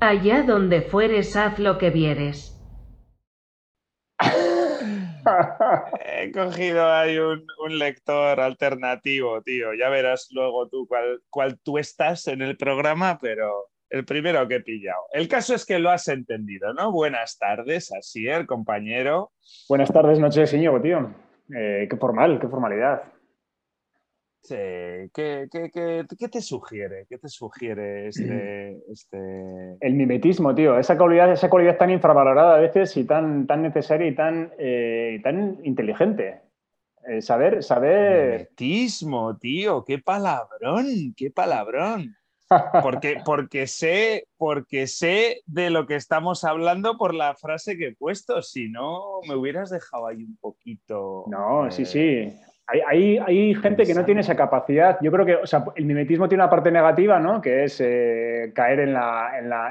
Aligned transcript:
Allá 0.00 0.42
donde 0.44 0.80
fueres, 0.80 1.36
haz 1.36 1.58
lo 1.58 1.76
que 1.76 1.90
vieres. 1.90 2.56
He 6.06 6.32
cogido 6.32 6.90
ahí 6.90 7.18
un, 7.18 7.44
lector 7.78 8.40
alternativo, 8.40 9.42
tío. 9.42 9.74
Ya 9.74 9.90
verás 9.90 10.28
luego 10.30 10.68
tú 10.68 10.86
cuál, 10.88 11.20
cuál 11.28 11.58
tú 11.62 11.76
estás 11.76 12.28
en 12.28 12.40
el 12.40 12.56
programa, 12.56 13.18
pero 13.20 13.66
el 13.90 14.06
primero 14.06 14.48
que 14.48 14.54
he 14.56 14.60
pillado. 14.60 15.02
El 15.12 15.28
caso 15.28 15.54
es 15.54 15.66
que 15.66 15.78
lo 15.78 15.90
has 15.90 16.08
entendido, 16.08 16.72
¿no? 16.72 16.90
Buenas 16.92 17.36
tardes, 17.38 17.92
así 17.92 18.26
el 18.26 18.46
compañero. 18.46 19.32
Buenas 19.68 19.92
tardes, 19.92 20.18
noches, 20.18 20.54
Íñigo, 20.54 20.80
tío. 20.80 21.14
Eh, 21.54 21.86
qué 21.90 21.96
formal, 21.98 22.40
qué 22.40 22.48
formalidad. 22.48 23.02
Sí, 24.42 24.54
¿Qué, 25.12 25.48
te 26.32 26.40
sugiere? 26.40 27.06
¿Qué 27.08 27.18
te 27.18 27.28
sugiere 27.28 28.08
este, 28.08 28.78
este, 28.90 29.76
El 29.80 29.94
mimetismo, 29.94 30.54
tío. 30.54 30.78
Esa 30.78 30.96
cualidad, 30.96 31.30
esa 31.30 31.50
cualidad 31.50 31.76
tan 31.76 31.90
infravalorada 31.90 32.56
a 32.56 32.60
veces 32.60 32.96
y 32.96 33.04
tan, 33.04 33.46
tan 33.46 33.62
necesaria 33.62 34.06
y 34.06 34.14
tan, 34.14 34.52
eh, 34.58 35.20
tan 35.22 35.58
inteligente. 35.62 36.40
Eh, 37.06 37.20
saber, 37.20 37.62
saber. 37.62 38.32
Mimetismo, 38.32 39.36
tío. 39.36 39.84
Qué 39.84 39.98
palabrón, 39.98 41.14
qué 41.16 41.30
palabrón. 41.30 42.16
Porque, 42.82 43.20
porque, 43.24 43.66
sé, 43.66 44.26
porque 44.38 44.86
sé 44.86 45.42
de 45.46 45.68
lo 45.68 45.86
que 45.86 45.96
estamos 45.96 46.44
hablando 46.44 46.96
por 46.96 47.14
la 47.14 47.34
frase 47.34 47.76
que 47.76 47.88
he 47.88 47.94
puesto. 47.94 48.40
Si 48.40 48.68
no, 48.70 49.20
me 49.28 49.36
hubieras 49.36 49.68
dejado 49.70 50.06
ahí 50.06 50.24
un 50.24 50.36
poquito. 50.38 51.26
No, 51.28 51.70
sí, 51.70 51.84
sí. 51.84 52.32
Hay, 52.86 53.54
gente 53.54 53.84
que 53.84 53.94
no 53.94 54.04
tiene 54.04 54.20
esa 54.20 54.36
capacidad. 54.36 54.98
Yo 55.00 55.10
creo 55.10 55.26
que 55.26 55.38
el 55.76 55.84
mimetismo 55.84 56.28
tiene 56.28 56.44
una 56.44 56.50
parte 56.50 56.70
negativa, 56.70 57.18
¿no? 57.18 57.40
Que 57.40 57.64
es 57.64 57.80
eh, 57.80 58.52
caer 58.54 58.80
en, 58.80 58.96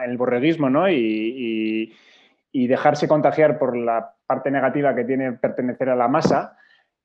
el 0.06 0.18
borreguismo, 0.18 0.70
¿no? 0.70 0.90
Y, 0.90 1.94
dejarse 2.52 3.08
contagiar 3.08 3.58
por 3.58 3.76
la 3.76 4.14
parte 4.28 4.52
negativa 4.52 4.94
que 4.94 5.06
tiene 5.06 5.34
pertenecer 5.34 5.90
a 5.90 5.96
la 5.96 6.08
masa. 6.08 6.58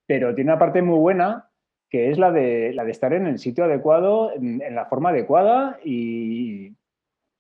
Pero 0.06 0.34
tiene 0.34 0.50
una 0.50 0.58
parte 0.58 0.82
muy 0.82 0.98
buena 0.98 1.48
que 1.88 2.10
es 2.10 2.18
la 2.18 2.32
de, 2.32 2.72
la 2.74 2.84
de 2.84 2.90
estar 2.90 3.12
en 3.12 3.26
el 3.26 3.38
sitio 3.38 3.64
adecuado, 3.64 4.32
en, 4.34 4.74
la 4.74 4.86
forma 4.86 5.10
adecuada 5.10 5.78
y, 5.84 6.72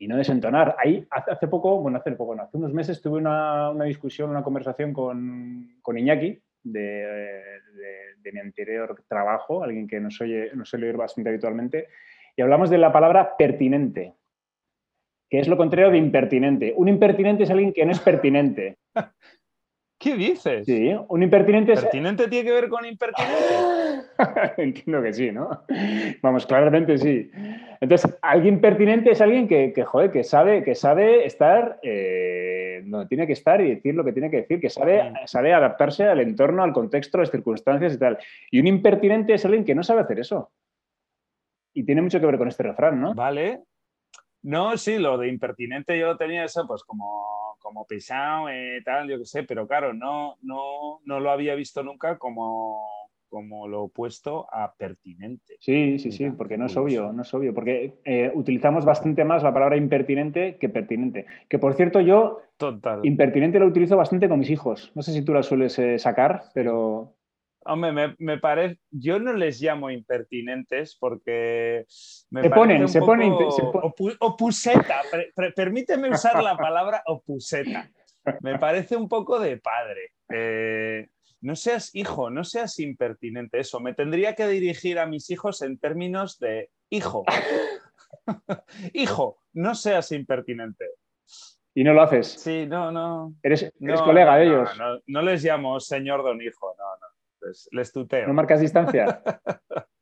no 0.06 0.16
desentonar. 0.16 0.76
Ahí, 0.78 1.06
hace, 1.10 1.48
poco, 1.48 1.80
bueno, 1.80 1.98
hace 1.98 2.12
poco, 2.12 2.34
hace 2.40 2.56
unos 2.58 2.72
meses 2.72 3.00
tuve 3.00 3.18
una, 3.18 3.72
discusión, 3.84 4.30
una 4.30 4.42
conversación 4.42 4.92
con, 4.92 5.78
con 5.80 5.98
Iñaki 5.98 6.40
de, 6.62 7.42
mi 8.32 8.40
anterior 8.40 9.02
trabajo, 9.08 9.62
alguien 9.62 9.86
que 9.86 10.00
nos, 10.00 10.20
oye, 10.20 10.50
nos 10.54 10.68
suele 10.68 10.86
oír 10.86 10.96
bastante 10.96 11.30
habitualmente, 11.30 11.88
y 12.36 12.42
hablamos 12.42 12.70
de 12.70 12.78
la 12.78 12.92
palabra 12.92 13.36
pertinente, 13.36 14.14
que 15.30 15.38
es 15.38 15.48
lo 15.48 15.56
contrario 15.56 15.90
de 15.90 15.98
impertinente. 15.98 16.74
Un 16.76 16.88
impertinente 16.88 17.44
es 17.44 17.50
alguien 17.50 17.72
que 17.72 17.84
no 17.84 17.92
es 17.92 18.00
pertinente. 18.00 18.78
¿Qué 19.98 20.16
dices? 20.16 20.66
Sí, 20.66 20.92
un 21.08 21.22
impertinente 21.22 21.72
es... 21.72 21.80
¿Pertinente 21.80 22.28
tiene 22.28 22.44
que 22.44 22.52
ver 22.52 22.68
con 22.68 22.84
impertinente? 22.84 23.44
Entiendo 24.56 25.02
que 25.02 25.12
sí, 25.12 25.30
¿no? 25.30 25.64
Vamos, 26.22 26.46
claramente 26.46 26.98
sí. 26.98 27.30
Entonces, 27.80 28.16
alguien 28.22 28.60
pertinente 28.60 29.10
es 29.10 29.20
alguien 29.20 29.48
que, 29.48 29.72
que 29.72 29.84
joder, 29.84 30.10
que 30.10 30.24
sabe, 30.24 30.62
que 30.62 30.74
sabe 30.74 31.24
estar 31.26 31.78
eh, 31.82 32.82
donde 32.84 33.06
tiene 33.06 33.26
que 33.26 33.32
estar 33.32 33.60
y 33.60 33.74
decir 33.74 33.94
lo 33.94 34.04
que 34.04 34.12
tiene 34.12 34.30
que 34.30 34.38
decir, 34.38 34.60
que 34.60 34.70
sabe, 34.70 35.12
sabe 35.26 35.52
adaptarse 35.52 36.04
al 36.04 36.20
entorno, 36.20 36.62
al 36.62 36.72
contexto, 36.72 37.18
a 37.18 37.20
las 37.20 37.30
circunstancias 37.30 37.94
y 37.94 37.98
tal. 37.98 38.18
Y 38.50 38.60
un 38.60 38.66
impertinente 38.66 39.34
es 39.34 39.44
alguien 39.44 39.64
que 39.64 39.74
no 39.74 39.82
sabe 39.82 40.02
hacer 40.02 40.20
eso. 40.20 40.50
Y 41.74 41.84
tiene 41.84 42.02
mucho 42.02 42.20
que 42.20 42.26
ver 42.26 42.38
con 42.38 42.48
este 42.48 42.62
refrán, 42.62 43.00
¿no? 43.00 43.14
Vale. 43.14 43.62
No, 44.42 44.76
sí, 44.76 44.98
lo 44.98 45.18
de 45.18 45.28
impertinente 45.28 45.98
yo 45.98 46.16
tenía 46.16 46.44
eso, 46.44 46.66
pues 46.66 46.84
como 46.84 47.54
como 47.64 47.86
pisado 47.86 48.50
y 48.52 48.84
tal, 48.84 49.08
yo 49.08 49.18
qué 49.18 49.24
sé, 49.24 49.42
pero 49.42 49.66
claro, 49.66 49.94
no, 49.94 50.36
no, 50.42 51.00
no 51.06 51.18
lo 51.18 51.30
había 51.30 51.54
visto 51.54 51.82
nunca 51.82 52.18
como, 52.18 53.03
como 53.34 53.66
lo 53.66 53.82
opuesto 53.82 54.46
a 54.52 54.72
pertinente. 54.76 55.56
Sí, 55.58 55.98
sí, 55.98 56.12
sí, 56.12 56.30
porque 56.30 56.56
no 56.56 56.66
es 56.66 56.76
obvio, 56.76 57.12
no 57.12 57.22
es 57.22 57.34
obvio, 57.34 57.52
porque 57.52 57.94
eh, 58.04 58.30
utilizamos 58.32 58.84
bastante 58.84 59.24
más 59.24 59.42
la 59.42 59.52
palabra 59.52 59.76
impertinente 59.76 60.56
que 60.60 60.68
pertinente. 60.68 61.26
Que 61.48 61.58
por 61.58 61.74
cierto, 61.74 62.00
yo 62.00 62.42
Total. 62.56 63.00
impertinente 63.02 63.58
lo 63.58 63.66
utilizo 63.66 63.96
bastante 63.96 64.28
con 64.28 64.38
mis 64.38 64.50
hijos. 64.50 64.92
No 64.94 65.02
sé 65.02 65.12
si 65.12 65.22
tú 65.22 65.34
la 65.34 65.42
sueles 65.42 65.76
eh, 65.80 65.98
sacar, 65.98 66.44
pero 66.54 67.16
Hombre, 67.66 68.14
me, 68.18 68.38
parece, 68.38 68.78
yo 68.90 69.18
no 69.18 69.32
les 69.32 69.60
llamo 69.60 69.90
impertinentes 69.90 70.96
porque 71.00 71.86
me 72.30 72.42
se 72.42 72.50
ponen, 72.50 72.88
se 72.88 73.00
ponen, 73.00 73.32
opuseta. 74.20 75.00
permíteme 75.56 76.10
usar 76.10 76.40
la 76.40 76.56
palabra 76.56 77.02
opuseta. 77.06 77.90
Me 78.42 78.60
parece 78.60 78.96
un 78.96 79.08
poco 79.08 79.40
de 79.40 79.56
padre. 79.56 80.12
Eh, 80.28 81.08
no 81.44 81.56
seas 81.56 81.94
hijo, 81.94 82.30
no 82.30 82.42
seas 82.42 82.78
impertinente. 82.80 83.60
Eso, 83.60 83.78
me 83.78 83.92
tendría 83.92 84.34
que 84.34 84.48
dirigir 84.48 84.98
a 84.98 85.06
mis 85.06 85.28
hijos 85.28 85.60
en 85.60 85.78
términos 85.78 86.38
de 86.38 86.70
hijo. 86.88 87.24
hijo, 88.94 89.38
no 89.52 89.74
seas 89.74 90.10
impertinente. 90.12 90.86
¿Y 91.74 91.84
no 91.84 91.92
lo 91.92 92.02
haces? 92.02 92.28
Sí, 92.28 92.66
no, 92.66 92.90
no. 92.90 93.34
¿Eres, 93.42 93.70
colega 94.04 94.36
de 94.36 94.46
ellos? 94.46 94.70
No, 94.78 94.98
no, 95.06 95.22
les 95.22 95.44
llamo 95.44 95.78
señor 95.80 96.22
don 96.22 96.40
hijo, 96.40 96.74
no, 96.78 96.84
no 97.00 97.52
les, 97.72 97.92
tuteo. 97.92 98.26
¿No 98.26 98.32
marcas 98.32 98.60
distancia? 98.60 99.22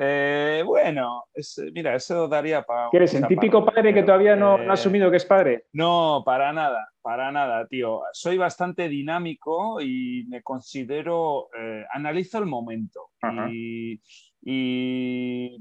Eh, 0.00 0.62
bueno, 0.64 1.24
mira, 1.72 1.96
eso 1.96 2.28
daría 2.28 2.62
para. 2.62 2.88
¿Quieres 2.88 3.12
el 3.14 3.26
típico 3.26 3.64
padre 3.64 3.92
que 3.92 4.04
todavía 4.04 4.36
no, 4.36 4.54
ha 4.54 4.72
asumido 4.72 5.10
que 5.10 5.16
es 5.16 5.24
padre? 5.24 5.64
No, 5.72 6.22
para 6.24 6.52
nada, 6.52 6.88
para 7.02 7.32
nada, 7.32 7.66
tío. 7.66 8.02
Soy 8.12 8.38
bastante 8.38 8.88
dinámico 8.88 9.80
y 9.80 10.24
me 10.28 10.40
considero. 10.42 11.48
Eh, 11.58 11.84
analizo 11.92 12.38
el 12.38 12.46
momento 12.46 13.10
y, 13.50 14.00
y, 14.42 15.58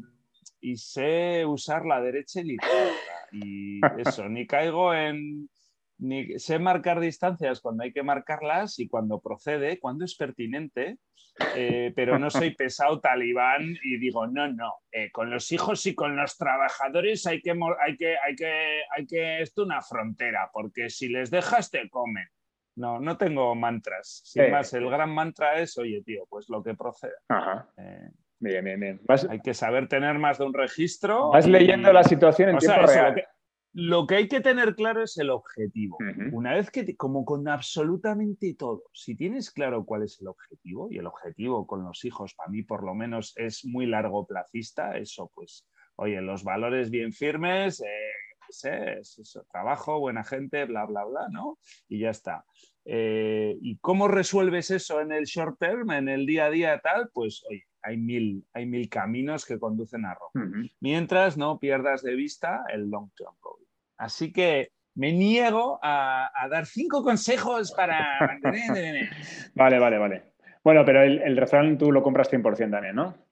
sé 0.76 1.44
usar 1.44 1.86
la 1.86 2.00
derecha 2.00 2.42
y 2.42 2.44
la 2.46 2.54
izquierda. 2.54 2.92
Y 3.32 3.82
eso, 4.08 4.30
ni 4.30 4.46
caigo 4.46 4.94
en 4.94 5.50
ni 6.00 6.38
sé 6.40 6.60
marcar 6.60 7.00
distancias 7.00 7.62
cuando 7.62 7.84
hay 7.84 7.92
que 7.92 8.04
marcarlas 8.04 8.80
y 8.80 8.88
cuando 8.88 9.20
procede, 9.20 9.80
cuando 9.80 10.06
es 10.06 10.16
pertinente, 10.16 10.98
eh, 11.56 11.92
pero 11.96 12.20
no 12.20 12.30
soy 12.30 12.52
pesado 12.56 13.00
talibán 13.00 13.76
y 13.84 13.98
digo, 13.98 14.28
no, 14.28 14.48
no, 14.52 14.74
eh, 14.92 15.12
con 15.12 15.30
los 15.30 15.52
hijos 15.52 15.86
y 15.86 15.96
con 15.96 16.16
los 16.16 16.38
trabajadores 16.38 17.26
hay 17.26 17.42
que, 17.42 17.52
hay 17.52 17.98
que, 17.98 18.16
hay 18.18 18.36
que, 18.36 18.82
hay 18.96 19.08
que, 19.08 19.42
esto 19.42 19.64
una 19.64 19.82
frontera, 19.82 20.50
porque 20.54 20.90
si 20.90 21.10
les 21.10 21.32
dejas 21.32 21.72
te 21.72 21.90
comen. 21.90 22.28
No, 22.76 23.00
no 23.00 23.18
tengo 23.18 23.56
mantras. 23.56 24.22
Sin 24.24 24.52
más, 24.52 24.72
el 24.74 24.88
gran 24.88 25.10
mantra 25.10 25.60
es, 25.60 25.80
oye, 25.80 26.04
tío, 26.04 26.28
pues 26.30 26.48
lo 26.48 26.62
que 26.62 26.76
proceda. 26.76 27.16
Eh, 27.76 28.12
bien, 28.40 28.64
bien, 28.64 28.80
bien. 28.80 29.02
hay 29.30 29.42
que 29.42 29.56
saber 29.56 29.88
tener 29.88 30.20
más 30.20 30.38
de 30.38 30.46
un 30.46 30.54
registro. 30.54 31.32
Vas 31.32 31.48
leyendo 31.48 31.92
la 31.92 32.04
situación 32.04 32.50
en 32.50 32.58
tiempo 32.60 32.86
real. 32.86 33.28
Lo 33.80 34.08
que 34.08 34.16
hay 34.16 34.28
que 34.28 34.42
tener 34.42 34.74
claro 34.74 35.04
es 35.04 35.20
el 35.20 35.30
objetivo. 35.30 36.00
Una 36.32 36.56
vez 36.56 36.72
que, 36.72 36.96
como 36.96 37.24
con 37.24 37.48
absolutamente 37.48 38.56
todo, 38.56 38.86
si 38.92 39.16
tienes 39.16 39.52
claro 39.52 39.86
cuál 39.86 40.02
es 40.02 40.20
el 40.20 40.30
objetivo, 40.30 40.88
y 40.90 40.98
el 40.98 41.06
objetivo 41.06 41.68
con 41.68 41.84
los 41.84 42.04
hijos, 42.04 42.34
para 42.34 42.50
mí 42.50 42.64
por 42.64 42.84
lo 42.84 42.96
menos, 42.96 43.34
es 43.38 43.64
muy 43.66 43.86
largo 43.86 44.26
placista, 44.26 44.98
eso 44.98 45.32
pues, 45.36 45.68
oye, 45.96 46.20
los 46.22 46.44
valores 46.44 46.90
bien 46.90 47.14
firmes, 47.14 47.80
eh, 47.82 49.00
eso, 49.00 49.46
trabajo, 49.52 50.00
buena 50.00 50.24
gente, 50.24 50.66
bla, 50.66 50.86
bla, 50.86 51.06
bla, 51.06 51.28
¿no? 51.30 51.60
Y 51.88 52.00
ya 52.00 52.10
está. 52.10 52.46
Eh, 52.84 53.60
¿Y 53.62 53.78
cómo 53.78 54.08
resuelves 54.08 54.72
eso 54.72 55.02
en 55.02 55.12
el 55.12 55.26
short 55.26 55.60
term, 55.60 55.92
en 55.92 56.10
el 56.10 56.26
día 56.26 56.46
a 56.46 56.50
día 56.50 56.80
tal? 56.80 57.12
Pues, 57.14 57.44
oye, 57.48 57.68
hay 57.84 57.98
mil, 57.98 58.44
hay 58.54 58.66
mil 58.66 58.90
caminos 58.90 59.46
que 59.46 59.60
conducen 59.60 60.04
a 60.06 60.16
Roma. 60.16 60.68
Mientras 60.80 61.38
no 61.38 61.60
pierdas 61.60 62.02
de 62.02 62.16
vista 62.16 62.64
el 62.74 62.90
long 62.90 63.12
term 63.16 63.36
goal. 63.40 63.67
Así 63.98 64.32
que 64.32 64.72
me 64.96 65.12
niego 65.14 65.80
a, 65.82 66.30
dar 66.50 66.66
cinco 66.66 67.04
consejos 67.04 67.72
para 67.72 68.18
mantener. 68.20 69.10
vale, 69.56 69.80
vale, 69.80 69.98
vale. 69.98 70.24
Bueno, 70.64 70.84
pero 70.86 71.04
el, 71.04 71.22
el 71.22 71.38
refrán 71.38 71.78
tú 71.78 71.92
lo 71.92 72.04
compras 72.04 72.32
100% 72.32 72.72
también, 72.72 72.96
¿no? 72.96 73.28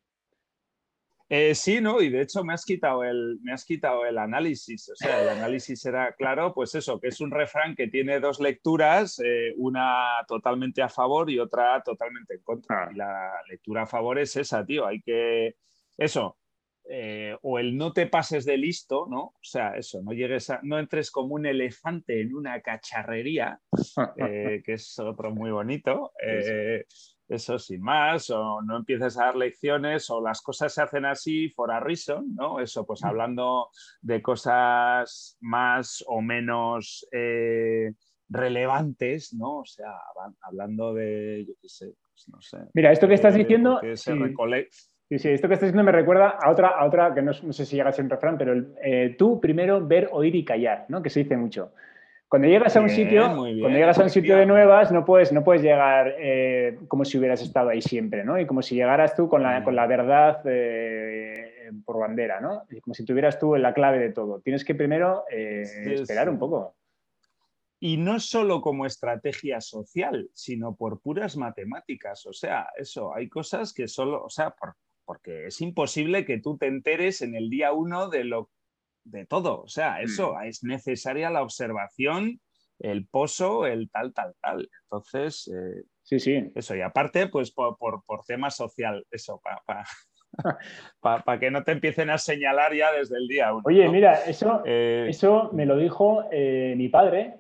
Eh, 1.28 1.56
sí, 1.56 1.82
no, 1.82 2.02
y 2.02 2.10
de 2.10 2.22
hecho 2.22 2.44
me 2.44 2.54
has 2.54 2.64
quitado 2.64 3.04
el, 3.04 3.40
me 3.42 3.52
has 3.52 3.66
quitado 3.66 4.06
el 4.06 4.18
análisis. 4.18 4.90
O 4.90 4.96
sea, 4.96 5.24
el 5.24 5.30
análisis 5.30 5.84
era 5.86 6.14
claro, 6.14 6.54
pues 6.54 6.76
eso, 6.76 7.00
que 7.00 7.08
es 7.08 7.20
un 7.20 7.32
refrán 7.32 7.76
que 7.76 7.88
tiene 7.88 8.20
dos 8.20 8.40
lecturas, 8.40 9.20
eh, 9.26 9.54
una 9.58 10.06
totalmente 10.28 10.84
a 10.84 10.90
favor 10.90 11.30
y 11.32 11.40
otra 11.40 11.82
totalmente 11.84 12.36
en 12.36 12.44
contra. 12.44 12.84
Ah. 12.84 12.90
Y 12.92 12.96
la 12.96 13.32
lectura 13.50 13.84
a 13.84 13.88
favor 13.88 14.20
es 14.20 14.36
esa, 14.36 14.64
tío. 14.64 14.86
Hay 14.86 15.02
que. 15.02 15.56
Eso. 15.98 16.38
Eh, 16.88 17.36
o 17.42 17.58
el 17.58 17.76
no 17.76 17.94
te 17.94 18.06
pases 18.06 18.46
de 18.46 18.58
listo, 18.58 19.08
¿no? 19.10 19.22
O 19.22 19.40
sea, 19.42 19.76
eso, 19.76 20.02
no 20.04 20.12
llegues 20.12 20.52
a, 20.52 20.60
no 20.62 20.78
entres 20.78 21.10
como 21.10 21.34
un 21.34 21.48
elefante 21.48 22.22
en 22.22 22.36
una 22.36 22.62
cacharrería, 22.62 23.60
que 24.64 24.74
es 24.74 25.00
otro 25.00 25.32
muy 25.32 25.50
bonito. 25.50 26.12
eso 27.28 27.58
sin 27.58 27.82
más, 27.82 28.30
o 28.30 28.62
no 28.62 28.78
empiezas 28.78 29.18
a 29.18 29.26
dar 29.26 29.36
lecciones, 29.36 30.12
o 30.12 30.22
las 30.22 30.42
cosas 30.42 30.74
se 30.74 30.84
hacen 30.84 31.06
así 31.06 31.50
for 31.50 31.72
a 31.72 31.80
reason, 31.80 32.36
¿no? 32.36 32.60
Eso, 32.60 32.86
pues 32.86 33.02
mm. 33.02 33.08
hablando 33.08 33.70
de 34.02 34.22
cosas 34.22 35.38
más 35.42 36.04
o 36.06 36.22
menos 36.22 37.08
eh, 37.12 37.94
relevantes, 38.30 39.34
¿no? 39.34 39.60
O 39.60 39.66
sea, 39.66 39.92
hablando 40.42 40.94
de, 40.94 41.46
yo 41.48 41.54
qué 41.60 41.68
sé, 41.68 41.94
pues 42.12 42.30
no 42.30 42.40
sé. 42.42 42.58
Mira, 42.76 42.92
esto 42.92 43.08
que 43.08 43.16
estás 43.16 43.34
diciendo... 43.34 43.82
Sí, 43.96 44.12
sí, 45.10 45.30
esto 45.30 45.48
que 45.48 45.54
estás 45.54 45.68
diciendo 45.68 45.84
me 45.84 45.92
recuerda 45.92 46.38
a 46.42 46.50
otra, 46.50 46.70
a 46.70 46.86
otra 46.86 47.14
que 47.14 47.22
no, 47.22 47.34
sé 47.34 47.66
si 47.66 47.76
llega 47.76 47.90
a 47.90 47.94
ser 47.94 48.06
un 48.06 48.10
refrán, 48.10 48.38
pero 48.38 48.54
eh, 48.84 49.16
tú 49.18 49.40
primero 49.40 49.86
ver, 49.86 50.10
oír 50.12 50.36
y 50.36 50.44
callar, 50.44 50.86
¿no? 50.90 51.02
Que 51.02 51.10
se 51.10 51.22
dice 51.22 51.38
mucho. 51.38 51.72
Cuando 52.28 52.48
llegas 52.48 52.76
a 52.76 52.82
un 52.82 52.90
sitio, 52.90 53.24
cuando 53.28 53.70
llegas 53.70 54.00
a 54.00 54.04
un 54.04 54.10
sitio 54.10 54.36
de 54.36 54.48
nuevas, 54.48 54.92
no 54.92 55.06
puedes, 55.06 55.32
no 55.32 55.44
puedes 55.44 55.62
llegar 55.62 56.16
eh, 56.18 56.80
como 56.88 57.06
si 57.06 57.20
hubieras 57.20 57.42
estado 57.42 57.70
ahí 57.70 57.82
siempre, 57.82 58.26
¿no? 58.26 58.40
Y 58.40 58.48
como 58.48 58.64
si 58.64 58.76
llegaras 58.76 59.16
tú 59.16 59.30
con 59.30 59.44
la, 59.44 59.64
con 59.64 59.76
la 59.76 59.86
verdad 59.86 60.42
eh, 60.46 61.70
por 61.86 62.00
bandera, 62.00 62.42
¿no? 62.42 62.64
Y 62.72 62.82
como 62.82 62.96
si 62.96 63.06
tuvieras 63.06 63.38
tú 63.38 63.56
la 63.56 63.74
clave 63.74 64.00
de 64.00 64.12
todo. 64.12 64.40
Tienes 64.42 64.66
que 64.66 64.74
primero 64.74 65.24
esperar 65.30 66.30
un 66.30 66.40
poco. 66.40 66.76
Y 67.80 67.98
no 67.98 68.20
solo 68.20 68.60
como 68.62 68.88
estrategia 68.88 69.62
social, 69.62 70.28
sino 70.34 70.76
por 70.76 71.00
puras 71.00 71.38
matemáticas. 71.38 72.26
O 72.26 72.34
sea, 72.34 72.70
eso, 72.76 73.14
hay 73.14 73.30
cosas 73.30 73.72
que 73.72 73.88
solo, 73.88 74.24
o 74.26 74.30
sea, 74.30 74.50
por, 74.50 74.74
porque 75.06 75.48
es 75.48 75.62
imposible 75.62 76.26
que 76.26 76.40
tú 76.40 76.58
te 76.58 76.68
enteres 76.68 77.22
en 77.22 77.36
el 77.36 77.50
día 77.50 77.72
uno 77.72 78.10
de 78.10 78.24
lo 78.24 78.50
de 79.04 79.26
todo. 79.26 79.62
O 79.62 79.68
sea, 79.68 80.02
eso 80.02 80.34
mm. 80.36 80.44
es 80.46 80.64
necesaria 80.64 81.30
la 81.30 81.44
observación, 81.44 82.42
el 82.80 83.08
pozo, 83.08 83.66
el 83.66 83.90
tal, 83.90 84.14
tal, 84.14 84.36
tal. 84.42 84.70
Entonces, 84.84 85.48
eh, 85.48 85.84
sí, 86.04 86.20
sí. 86.20 86.52
Eso, 86.56 86.76
y 86.76 86.82
aparte, 86.82 87.28
pues 87.28 87.52
por, 87.52 87.78
por, 87.78 88.04
tema 88.28 88.50
social, 88.50 89.06
eso, 89.12 89.40
para 89.44 89.62
para 89.66 89.86
que 91.40 91.52
no 91.52 91.64
te 91.64 91.72
empiecen 91.72 92.10
a 92.10 92.18
señalar 92.18 92.74
ya 92.74 92.92
desde 92.92 93.18
el 93.18 93.28
día 93.28 93.54
uno. 93.54 93.64
Oye, 93.66 93.88
mira, 93.90 94.24
eso, 94.26 94.62
eh, 94.66 95.08
eso 95.10 95.50
me 95.54 95.66
lo 95.66 95.78
dijo 95.78 96.24
eh, 96.32 96.74
mi 96.78 96.90
padre 96.90 97.36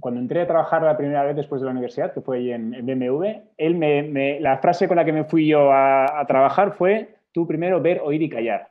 cuando 0.00 0.18
entré 0.18 0.40
a 0.40 0.46
trabajar 0.46 0.82
la 0.82 0.96
primera 0.96 1.22
vez 1.22 1.36
después 1.36 1.60
de 1.60 1.66
la 1.66 1.72
universidad, 1.72 2.14
que 2.14 2.22
fue 2.22 2.38
ahí 2.38 2.52
en, 2.52 2.70
BMW. 2.70 3.24
Él 3.58 3.74
me, 3.74 4.40
la 4.40 4.56
frase 4.58 4.88
con 4.88 4.96
la 4.96 5.04
que 5.04 5.12
me 5.12 5.24
fui 5.24 5.46
yo 5.46 5.70
a, 5.70 6.18
a 6.18 6.26
trabajar 6.26 6.72
fue, 6.72 7.16
tú 7.32 7.46
primero 7.46 7.78
ver, 7.82 8.00
oír 8.02 8.22
y 8.22 8.30
callar. 8.30 8.70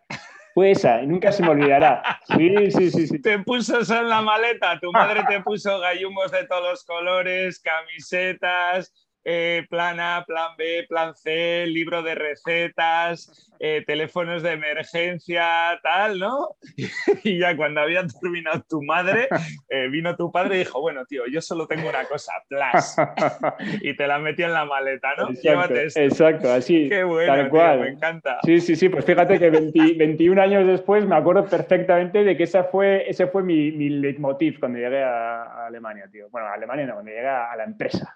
Fue 0.55 0.71
esa, 0.71 1.01
y 1.01 1.07
nunca 1.07 1.33
se 1.33 1.43
me 1.43 1.49
olvidará. 1.49 2.01
Sí, 2.37 2.71
sí, 2.71 2.89
sí, 2.89 3.07
sí. 3.07 3.21
Te 3.21 3.39
puso 3.39 3.81
eso 3.81 3.99
en 3.99 4.07
la 4.07 4.21
maleta, 4.21 4.79
tu 4.79 4.89
madre 4.89 5.21
te 5.27 5.41
puso 5.41 5.81
gallumbos 5.81 6.31
de 6.31 6.45
todos 6.45 6.63
los 6.63 6.85
colores, 6.85 7.59
camisetas, 7.59 9.04
eh, 9.27 9.65
plan 9.71 9.99
A, 9.99 10.23
plan 10.25 10.51
B, 10.55 10.85
plan 10.87 11.15
C, 11.15 11.65
libro 11.65 12.03
de 12.03 12.13
recetas, 12.13 13.51
eh, 13.59 13.83
teléfonos 13.87 14.43
de 14.43 14.51
emergencia, 14.51 15.79
tal, 15.81 16.19
¿no? 16.19 16.49
y 17.23 17.39
ya 17.39 17.57
cuando 17.57 17.81
había 17.81 18.05
terminado 18.05 18.63
tu 18.69 18.83
madre, 18.83 19.27
eh, 19.69 19.87
vino 19.89 20.15
tu 20.15 20.31
padre 20.31 20.57
y 20.57 20.59
dijo, 20.59 20.79
bueno, 20.79 21.05
tío, 21.05 21.23
yo 21.25 21.41
solo 21.41 21.65
tengo 21.65 21.89
una 21.89 22.03
cosa, 22.05 22.33
plus. 22.47 22.95
y 23.81 23.95
te 23.95 24.05
la 24.05 24.19
metió 24.19 24.45
en 24.45 24.53
la 24.53 24.65
maleta, 24.65 25.15
¿no? 25.17 25.31
Exacto, 25.31 25.73
exacto 25.75 26.53
así. 26.53 26.87
Qué 26.89 27.03
bueno, 27.03 27.49
cual. 27.49 27.79
me 27.79 27.87
encanta. 27.89 28.37
Sí, 28.43 28.61
sí, 28.61 28.75
sí, 28.75 28.89
pues 28.89 29.05
fíjate 29.05 29.39
que 29.39 29.49
21 29.49 30.39
años 30.39 30.67
después 30.67 31.03
me 31.07 31.15
acuerdo 31.15 31.45
perfectamente 31.45 32.23
de 32.23 32.37
que 32.37 32.43
esa 32.43 32.65
fue, 32.65 33.09
ese 33.09 33.25
fue 33.25 33.41
mi, 33.41 33.71
mi 33.71 33.89
leitmotiv 33.89 34.59
cuando 34.59 34.77
llegué 34.77 35.01
a, 35.01 35.43
a 35.43 35.65
Alemania, 35.65 36.07
tío. 36.11 36.29
Bueno, 36.29 36.47
a 36.47 36.53
Alemania 36.53 36.85
no, 36.85 36.93
cuando 36.93 37.09
llegué 37.09 37.27
a 37.27 37.55
la 37.55 37.63
empresa 37.63 38.15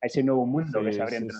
a 0.00 0.06
ese 0.06 0.22
nuevo 0.22 0.46
mundo 0.46 0.82
que 0.82 0.92
se 0.92 1.02
abría 1.02 1.18
entre 1.18 1.36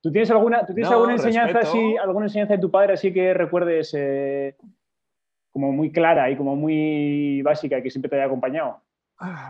¿Tú 0.00 0.12
tienes 0.12 0.30
alguna, 0.30 0.66
¿tú 0.66 0.74
tienes 0.74 0.92
alguna 0.92 1.14
enseñanza 1.14 1.60
así, 1.60 1.96
alguna 1.96 2.26
enseñanza 2.26 2.54
de 2.54 2.60
tu 2.60 2.70
padre 2.70 2.94
así 2.94 3.12
que 3.12 3.32
recuerdes 3.34 3.94
eh, 3.96 4.56
como 5.50 5.72
muy 5.72 5.90
clara 5.90 6.30
y 6.30 6.36
como 6.36 6.56
muy 6.56 7.42
básica 7.42 7.82
que 7.82 7.90
siempre 7.90 8.08
te 8.08 8.16
haya 8.16 8.26
acompañado? 8.26 8.82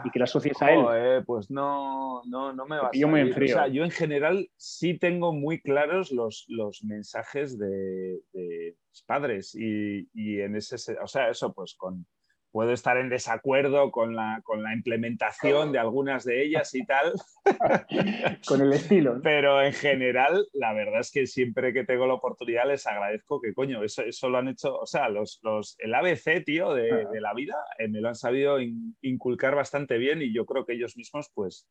y 0.04 0.10
que 0.10 0.18
la 0.18 0.24
asocies 0.24 0.60
a 0.62 0.72
él. 0.72 1.24
pues 1.24 1.50
no, 1.50 2.22
no, 2.26 2.52
no 2.52 2.66
me 2.66 2.76
va 2.76 2.88
a 2.88 2.90
yo, 2.92 3.08
muy 3.08 3.22
o 3.22 3.48
sea, 3.48 3.66
yo 3.66 3.84
en 3.84 3.90
general 3.90 4.48
sí 4.56 4.98
tengo 4.98 5.32
muy 5.32 5.60
claros 5.60 6.12
los, 6.12 6.44
los 6.48 6.84
mensajes 6.84 7.58
de, 7.58 8.20
de 8.32 8.76
mis 8.90 9.02
padres 9.02 9.54
y, 9.54 10.08
y, 10.12 10.40
en 10.40 10.56
ese, 10.56 10.76
o 11.02 11.06
sea, 11.06 11.30
eso 11.30 11.52
pues 11.52 11.74
con, 11.74 12.06
puedo 12.54 12.70
estar 12.70 12.96
en 12.98 13.08
desacuerdo 13.08 13.90
con 13.90 14.14
la, 14.14 14.40
con 14.44 14.62
la 14.62 14.72
implementación 14.72 15.72
de 15.72 15.80
algunas 15.80 16.22
de 16.22 16.44
ellas 16.44 16.72
y 16.76 16.86
tal. 16.86 17.12
con 18.46 18.60
el 18.60 18.72
estilo. 18.72 19.20
Pero 19.24 19.60
en 19.60 19.72
general, 19.72 20.46
la 20.52 20.72
verdad 20.72 21.00
es 21.00 21.10
que 21.10 21.26
siempre 21.26 21.72
que 21.72 21.82
tengo 21.82 22.06
la 22.06 22.14
oportunidad 22.14 22.68
les 22.68 22.86
agradezco 22.86 23.40
que, 23.40 23.52
coño, 23.52 23.82
eso, 23.82 24.02
eso 24.02 24.28
lo 24.28 24.38
han 24.38 24.46
hecho, 24.46 24.78
o 24.78 24.86
sea, 24.86 25.08
los, 25.08 25.40
los, 25.42 25.74
el 25.80 25.92
ABC, 25.94 26.44
tío, 26.44 26.72
de, 26.74 26.92
ah. 26.92 27.08
de 27.12 27.20
la 27.20 27.34
vida, 27.34 27.56
eh, 27.76 27.88
me 27.88 28.00
lo 28.00 28.06
han 28.06 28.14
sabido 28.14 28.58
inculcar 29.02 29.56
bastante 29.56 29.98
bien 29.98 30.22
y 30.22 30.32
yo 30.32 30.46
creo 30.46 30.64
que 30.64 30.74
ellos 30.74 30.96
mismos, 30.96 31.32
pues, 31.34 31.66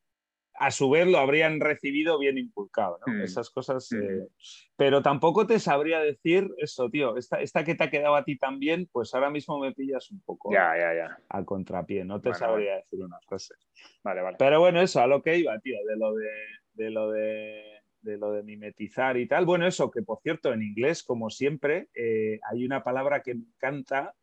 a 0.55 0.71
su 0.71 0.89
vez 0.89 1.07
lo 1.07 1.17
habrían 1.17 1.59
recibido 1.59 2.19
bien 2.19 2.37
inculcado, 2.37 2.99
¿no? 3.05 3.13
Mm. 3.13 3.21
Esas 3.21 3.49
cosas. 3.49 3.89
Mm. 3.91 4.03
Eh, 4.03 4.27
pero 4.75 5.01
tampoco 5.01 5.47
te 5.47 5.59
sabría 5.59 5.99
decir 5.99 6.49
eso, 6.57 6.89
tío. 6.89 7.17
Esta, 7.17 7.41
esta 7.41 7.63
que 7.63 7.75
te 7.75 7.83
ha 7.83 7.89
quedado 7.89 8.15
a 8.15 8.23
ti 8.23 8.37
también, 8.37 8.87
pues 8.91 9.13
ahora 9.13 9.29
mismo 9.29 9.59
me 9.59 9.73
pillas 9.73 10.11
un 10.11 10.21
poco 10.21 10.51
ya, 10.51 10.77
ya, 10.77 10.93
ya. 10.93 11.17
a 11.29 11.43
contrapié. 11.43 12.05
No 12.05 12.21
te 12.21 12.33
sabría 12.33 12.75
decir 12.75 13.03
unas 13.03 13.25
cosas. 13.25 13.57
Vale, 14.03 14.21
vale. 14.21 14.37
Pero 14.37 14.59
bueno, 14.59 14.81
eso, 14.81 15.01
a 15.01 15.07
lo 15.07 15.21
que 15.21 15.37
iba, 15.37 15.57
tío, 15.59 15.77
de 15.87 15.97
lo 15.97 16.13
de, 16.13 16.29
de 16.73 16.89
lo 16.89 17.11
de 17.11 17.73
de 18.03 18.17
lo 18.17 18.31
de 18.31 18.43
mimetizar 18.43 19.17
y 19.17 19.27
tal. 19.27 19.45
Bueno, 19.45 19.65
eso 19.65 19.89
que 19.89 20.01
por 20.01 20.19
cierto 20.21 20.53
en 20.53 20.61
inglés, 20.61 21.03
como 21.03 21.29
siempre, 21.29 21.87
eh, 21.95 22.39
hay 22.51 22.65
una 22.65 22.83
palabra 22.83 23.23
que 23.23 23.33
me 23.33 23.45
encanta 23.45 24.13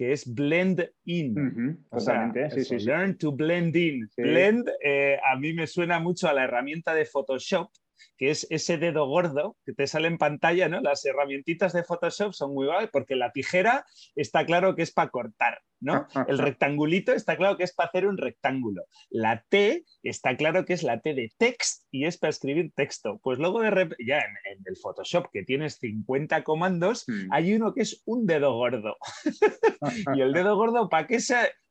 que 0.00 0.12
es 0.12 0.24
blend 0.24 0.80
in. 1.04 1.84
o 1.90 2.00
sea, 2.00 2.32
learn 2.70 3.18
to 3.18 3.32
blend 3.32 3.76
in. 3.76 4.08
Blend 4.16 4.66
eh, 4.82 5.18
a 5.30 5.36
mí 5.36 5.52
me 5.52 5.66
suena 5.66 6.00
mucho 6.00 6.26
a 6.26 6.32
la 6.32 6.44
herramienta 6.44 6.94
de 6.94 7.04
Photoshop, 7.04 7.70
que 8.16 8.30
es 8.30 8.46
ese 8.50 8.78
dedo 8.78 9.06
gordo 9.06 9.56
que 9.64 9.72
te 9.72 9.86
sale 9.86 10.08
en 10.08 10.18
pantalla, 10.18 10.68
¿no? 10.68 10.80
Las 10.80 11.04
herramientitas 11.04 11.72
de 11.72 11.84
Photoshop 11.84 12.32
son 12.32 12.54
muy 12.54 12.66
guay 12.66 12.88
porque 12.92 13.16
la 13.16 13.32
tijera 13.32 13.84
está 14.14 14.44
claro 14.46 14.74
que 14.74 14.82
es 14.82 14.92
para 14.92 15.10
cortar. 15.10 15.60
¿no? 15.80 16.06
El 16.28 16.38
rectangulito 16.38 17.12
está 17.12 17.36
claro 17.36 17.56
que 17.56 17.64
es 17.64 17.72
para 17.72 17.88
hacer 17.88 18.06
un 18.06 18.18
rectángulo. 18.18 18.84
La 19.08 19.44
T 19.48 19.84
está 20.02 20.36
claro 20.36 20.64
que 20.64 20.74
es 20.74 20.82
la 20.82 21.00
T 21.00 21.14
de 21.14 21.32
text 21.36 21.86
y 21.90 22.04
es 22.04 22.18
para 22.18 22.30
escribir 22.30 22.72
texto. 22.74 23.18
Pues 23.22 23.38
luego 23.38 23.60
de 23.60 23.70
ya 24.06 24.18
en, 24.18 24.62
el 24.64 24.76
Photoshop 24.76 25.28
que 25.32 25.42
tienes 25.42 25.76
50 25.76 26.44
comandos, 26.44 27.04
hmm. 27.08 27.32
hay 27.32 27.54
uno 27.54 27.74
que 27.74 27.82
es 27.82 28.02
un 28.04 28.26
dedo 28.26 28.52
gordo. 28.54 28.96
y 30.14 30.20
el 30.20 30.32
dedo 30.32 30.56
gordo, 30.56 30.88
¿para 30.88 31.06
qué, 31.06 31.18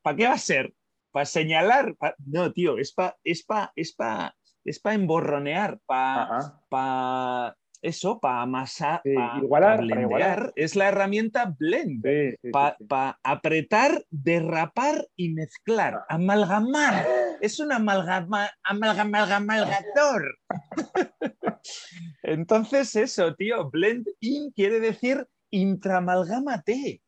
¿para 0.01 0.17
qué 0.17 0.25
va 0.25 0.33
a 0.33 0.37
ser? 0.37 0.73
¿Para 1.11 1.25
señalar? 1.25 1.95
No, 2.25 2.51
tío, 2.51 2.77
es 2.77 2.93
para 2.93 3.17
es 3.23 3.43
pa, 3.43 3.71
es 3.75 3.93
pa, 3.95 4.35
es 4.63 4.79
para 4.79 4.95
emborronear, 4.95 5.79
para 5.85 7.55
eso, 7.81 8.19
para 8.19 8.41
amasar, 8.41 9.01
para, 9.03 10.51
es 10.55 10.75
la 10.75 10.89
herramienta 10.89 11.55
blend, 11.57 12.03
para 12.51 13.19
apretar, 13.23 14.03
derrapar 14.09 15.07
y 15.15 15.29
mezclar, 15.29 15.95
ah. 15.95 16.05
amalgamar, 16.09 17.05
es 17.41 17.59
un 17.59 17.71
amalgama, 17.71 18.49
amalgamalgamalgador. 18.63 20.37
Entonces 22.23 22.95
eso, 22.95 23.33
tío, 23.35 23.69
blend 23.69 24.07
in 24.19 24.51
quiere 24.51 24.79
decir 24.79 25.27
intramalgámate. 25.51 27.01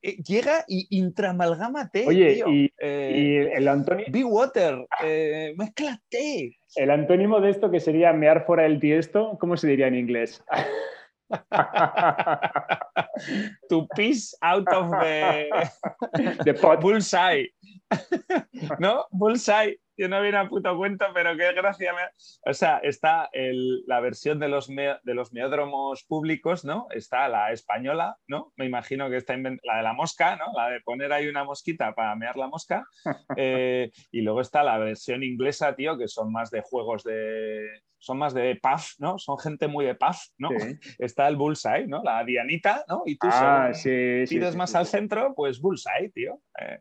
Eh, 0.00 0.22
llega 0.22 0.64
y 0.68 0.86
intramalgámate. 0.96 2.06
Oye, 2.06 2.34
tío. 2.34 2.48
Y, 2.48 2.72
eh, 2.78 3.50
el 3.54 3.66
Antonio. 3.66 4.06
Be 4.10 4.22
water, 4.22 4.86
eh, 5.02 5.54
mezclate. 5.56 6.57
El 6.76 6.90
antónimo 6.90 7.40
de 7.40 7.50
esto 7.50 7.70
que 7.70 7.80
sería 7.80 8.12
mear 8.12 8.44
fuera 8.44 8.64
del 8.64 8.80
tiesto, 8.80 9.38
¿cómo 9.40 9.56
se 9.56 9.68
diría 9.68 9.88
en 9.88 9.94
inglés? 9.94 10.44
to 13.68 13.86
piece 13.94 14.34
out 14.42 14.66
of 14.72 14.90
the, 15.00 15.48
the 16.44 16.54
pot. 16.54 16.80
bullseye. 16.80 17.52
¿No? 18.78 19.06
Bullseye 19.10 19.78
yo 19.98 20.08
no 20.08 20.22
viene 20.22 20.38
a 20.38 20.48
puto 20.48 20.76
cuento, 20.76 21.06
pero 21.12 21.36
qué 21.36 21.52
gracia 21.52 21.92
me... 21.92 22.02
O 22.48 22.54
sea, 22.54 22.78
está 22.78 23.28
la 23.32 24.00
versión 24.00 24.38
de 24.38 24.48
los, 24.48 24.68
de 24.68 25.14
los 25.14 25.32
meódromos 25.32 26.04
públicos, 26.04 26.64
¿no? 26.64 26.86
Está 26.90 27.28
la 27.28 27.50
española, 27.52 28.16
¿no? 28.28 28.52
Me 28.56 28.64
imagino 28.64 29.10
que 29.10 29.16
está 29.16 29.36
la 29.36 29.76
de 29.76 29.82
la 29.82 29.92
mosca, 29.92 30.36
¿no? 30.36 30.52
La 30.54 30.70
de 30.70 30.80
poner 30.82 31.12
ahí 31.12 31.26
una 31.26 31.42
mosquita 31.42 31.94
para 31.94 32.14
mear 32.14 32.36
la 32.36 32.46
mosca. 32.46 32.86
Eh, 33.40 33.90
y 34.10 34.22
luego 34.22 34.40
está 34.40 34.62
la 34.62 34.78
versión 34.78 35.22
inglesa, 35.22 35.74
tío, 35.76 35.96
que 35.96 36.08
son 36.08 36.32
más 36.32 36.50
de 36.50 36.60
juegos 36.60 37.04
de... 37.04 37.66
Son 37.98 38.18
más 38.18 38.32
de 38.32 38.58
puff, 38.60 38.94
¿no? 38.98 39.18
Son 39.18 39.38
gente 39.38 39.68
muy 39.68 39.84
de 39.84 39.94
puff, 39.94 40.18
¿no? 40.38 40.48
Está 40.98 41.28
el 41.28 41.36
bullseye, 41.36 41.86
¿no? 41.86 42.02
La 42.02 42.24
dianita, 42.24 42.84
¿no? 42.88 43.02
Y 43.06 43.16
tú 43.16 43.28
ah, 43.30 43.70
pides 43.84 44.56
más 44.56 44.74
al 44.74 44.86
centro, 44.86 45.34
pues 45.34 45.60
bullseye, 45.60 46.10
tío. 46.10 46.40
Eh, 46.60 46.78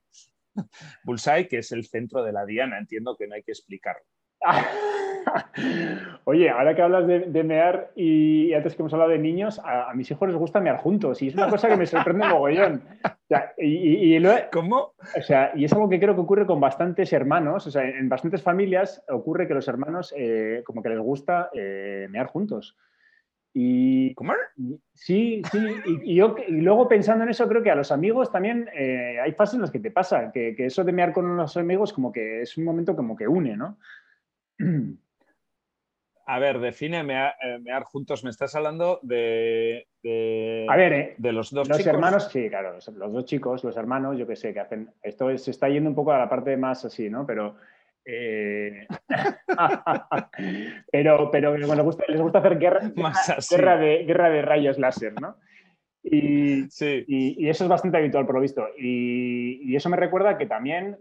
Bullseye, 1.03 1.47
que 1.47 1.59
es 1.59 1.71
el 1.71 1.85
centro 1.85 2.23
de 2.23 2.33
la 2.33 2.45
diana, 2.45 2.77
entiendo 2.77 3.15
que 3.17 3.27
no 3.27 3.35
hay 3.35 3.43
que 3.43 3.51
explicarlo. 3.51 4.03
Oye, 6.25 6.49
ahora 6.49 6.75
que 6.75 6.81
hablas 6.81 7.07
de, 7.07 7.43
mear 7.43 7.91
y, 7.95 8.53
antes 8.53 8.75
que 8.75 8.81
hemos 8.81 8.93
hablado 8.93 9.11
de 9.11 9.17
niños, 9.17 9.59
a, 9.63 9.93
mis 9.93 10.09
hijos 10.11 10.27
les 10.27 10.37
gusta 10.37 10.59
mear 10.59 10.77
juntos 10.77 11.21
y 11.21 11.29
es 11.29 11.35
una 11.35 11.49
cosa 11.49 11.67
que 11.67 11.77
me 11.77 11.85
sorprende 11.85 12.27
mogollón. 12.29 12.83
y, 13.57 14.21
¿Cómo? 14.51 14.93
O 15.17 15.21
sea, 15.21 15.51
y 15.55 15.65
es 15.65 15.73
algo 15.73 15.89
que 15.89 15.99
creo 15.99 16.15
que 16.15 16.21
ocurre 16.21 16.45
con 16.45 16.59
bastantes 16.59 17.11
hermanos, 17.13 17.67
o 17.67 17.71
sea, 17.71 17.83
en 17.83 18.09
bastantes 18.09 18.41
familias 18.41 19.03
ocurre 19.09 19.47
que 19.47 19.53
los 19.53 19.67
hermanos 19.67 20.13
eh, 20.15 20.61
como 20.65 20.81
que 20.81 20.89
les 20.89 20.99
gusta 20.99 21.49
eh, 21.53 22.07
mear 22.09 22.27
juntos. 22.27 22.77
Y, 23.59 24.13
¿Cómo? 24.13 24.33
Sí, 24.93 25.41
sí, 25.51 25.57
y, 26.03 26.13
yo, 26.13 26.35
y 26.47 26.61
luego 26.61 26.87
pensando 26.87 27.23
en 27.23 27.31
eso, 27.31 27.47
creo 27.47 27.63
que 27.63 27.71
a 27.71 27.75
los 27.75 27.91
amigos 27.91 28.31
también 28.31 28.69
eh, 28.71 29.17
hay 29.19 29.31
fases 29.31 29.55
en 29.55 29.61
las 29.61 29.71
que 29.71 29.79
te 29.79 29.89
pasa, 29.89 30.31
que, 30.31 30.55
que 30.55 30.67
eso 30.67 30.83
de 30.83 30.91
mear 30.91 31.11
con 31.11 31.35
los 31.35 31.57
amigos 31.57 31.91
como 31.91 32.11
que 32.11 32.43
es 32.43 32.55
un 32.55 32.65
momento 32.65 32.95
como 32.95 33.15
que 33.15 33.27
une, 33.27 33.57
¿no? 33.57 33.79
A 36.27 36.37
ver, 36.37 36.59
define 36.59 37.01
mear, 37.03 37.33
eh, 37.41 37.83
juntos. 37.85 38.23
Me 38.23 38.29
estás 38.29 38.53
hablando 38.53 38.99
de. 39.01 39.87
a 40.69 40.75
ver, 40.75 40.93
eh, 40.93 41.15
de 41.17 41.31
los 41.31 41.49
dos 41.49 41.67
los 41.67 41.87
hermanos, 41.87 42.29
sí, 42.31 42.49
claro, 42.49 42.73
los, 42.73 43.13
dos 43.13 43.25
chicos, 43.25 43.63
los 43.63 43.75
hermanos, 43.75 44.19
yo 44.19 44.27
qué 44.27 44.35
sé, 44.35 44.53
que 44.53 44.59
hacen. 44.59 44.91
Esto 45.01 45.35
se 45.35 45.49
está 45.49 45.67
yendo 45.67 45.89
un 45.89 45.95
poco 45.95 46.11
a 46.11 46.19
la 46.19 46.29
parte 46.29 46.55
más 46.57 46.85
así, 46.85 47.09
¿no? 47.09 47.25
Pero. 47.25 47.55
Eh, 48.09 48.87
pero, 50.91 51.29
pero 51.29 51.57
les, 51.57 51.67
gusta, 51.83 52.05
les 52.07 52.21
gusta 52.21 52.39
hacer 52.39 52.57
guerra, 52.57 52.79
guerra, 53.51 53.77
de, 53.77 54.05
guerra 54.05 54.29
de 54.29 54.41
rayos 54.41 54.77
láser, 54.79 55.19
¿no? 55.19 55.35
Y, 56.03 56.69
sí. 56.69 57.03
y, 57.05 57.49
eso 57.49 57.65
es 57.65 57.69
bastante 57.69 57.97
habitual, 57.97 58.25
por 58.25 58.35
lo 58.35 58.41
visto. 58.41 58.65
Y, 58.77 59.59
y, 59.69 59.75
eso 59.75 59.89
me 59.89 59.97
recuerda 59.97 60.37
que 60.37 60.45
también 60.45 60.97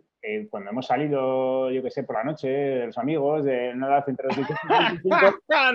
cuando 0.50 0.70
hemos 0.70 0.86
salido, 0.86 1.70
yo 1.70 1.82
qué 1.82 1.90
sé, 1.90 2.02
por 2.02 2.16
la 2.16 2.24
noche, 2.24 2.86
los 2.86 2.98
amigos, 2.98 3.44
de 3.44 3.72
una 3.74 3.86
edad 3.86 4.04
entre 4.08 4.26
los 4.26 4.36
18 4.36 4.60
y 4.64 5.08
25. 5.08 5.16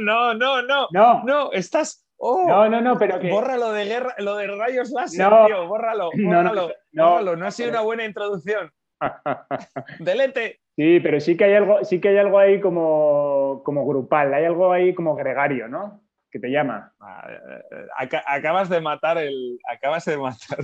no, 0.01 0.33
no, 0.33 0.61
no. 0.61 0.87
No, 0.91 1.23
no, 1.23 1.51
estás. 1.53 2.05
Oh, 2.17 2.45
no, 2.47 2.69
no, 2.69 2.81
no, 2.81 2.97
pero 2.97 3.19
que. 3.19 3.29
Borra 3.29 3.57
lo 3.57 3.71
de 3.71 3.85
guerra, 3.85 4.15
lo 4.19 4.35
de 4.35 4.47
rayos 4.47 4.91
láser, 4.91 5.27
no, 5.27 5.45
tío, 5.45 5.67
bórralo, 5.67 6.11
bórralo, 6.11 6.71
no, 6.91 7.09
bórralo. 7.11 7.35
No, 7.35 7.47
ha 7.47 7.51
sido 7.51 7.69
una 7.69 7.81
buena 7.81 8.05
introducción. 8.05 8.71
Delete. 9.99 10.60
Sí, 10.75 10.99
pero 11.01 11.19
sí 11.19 11.35
que 11.35 11.45
hay 11.45 11.53
algo, 11.55 11.83
sí 11.83 11.99
que 11.99 12.09
hay 12.09 12.17
algo 12.17 12.39
ahí 12.39 12.59
como, 12.59 13.61
como 13.63 13.85
grupal, 13.85 14.33
hay 14.33 14.45
algo 14.45 14.71
ahí 14.71 14.93
como 14.93 15.15
gregario, 15.15 15.67
¿no? 15.67 16.01
Que 16.31 16.39
te 16.39 16.49
llama. 16.49 16.93
Ah, 16.99 17.27
eh, 17.29 17.61
eh, 17.71 18.21
acabas 18.25 18.69
de 18.69 18.79
matar 18.79 19.17
el. 19.17 19.59
Acabas 19.69 20.05
de 20.05 20.17
matar 20.17 20.59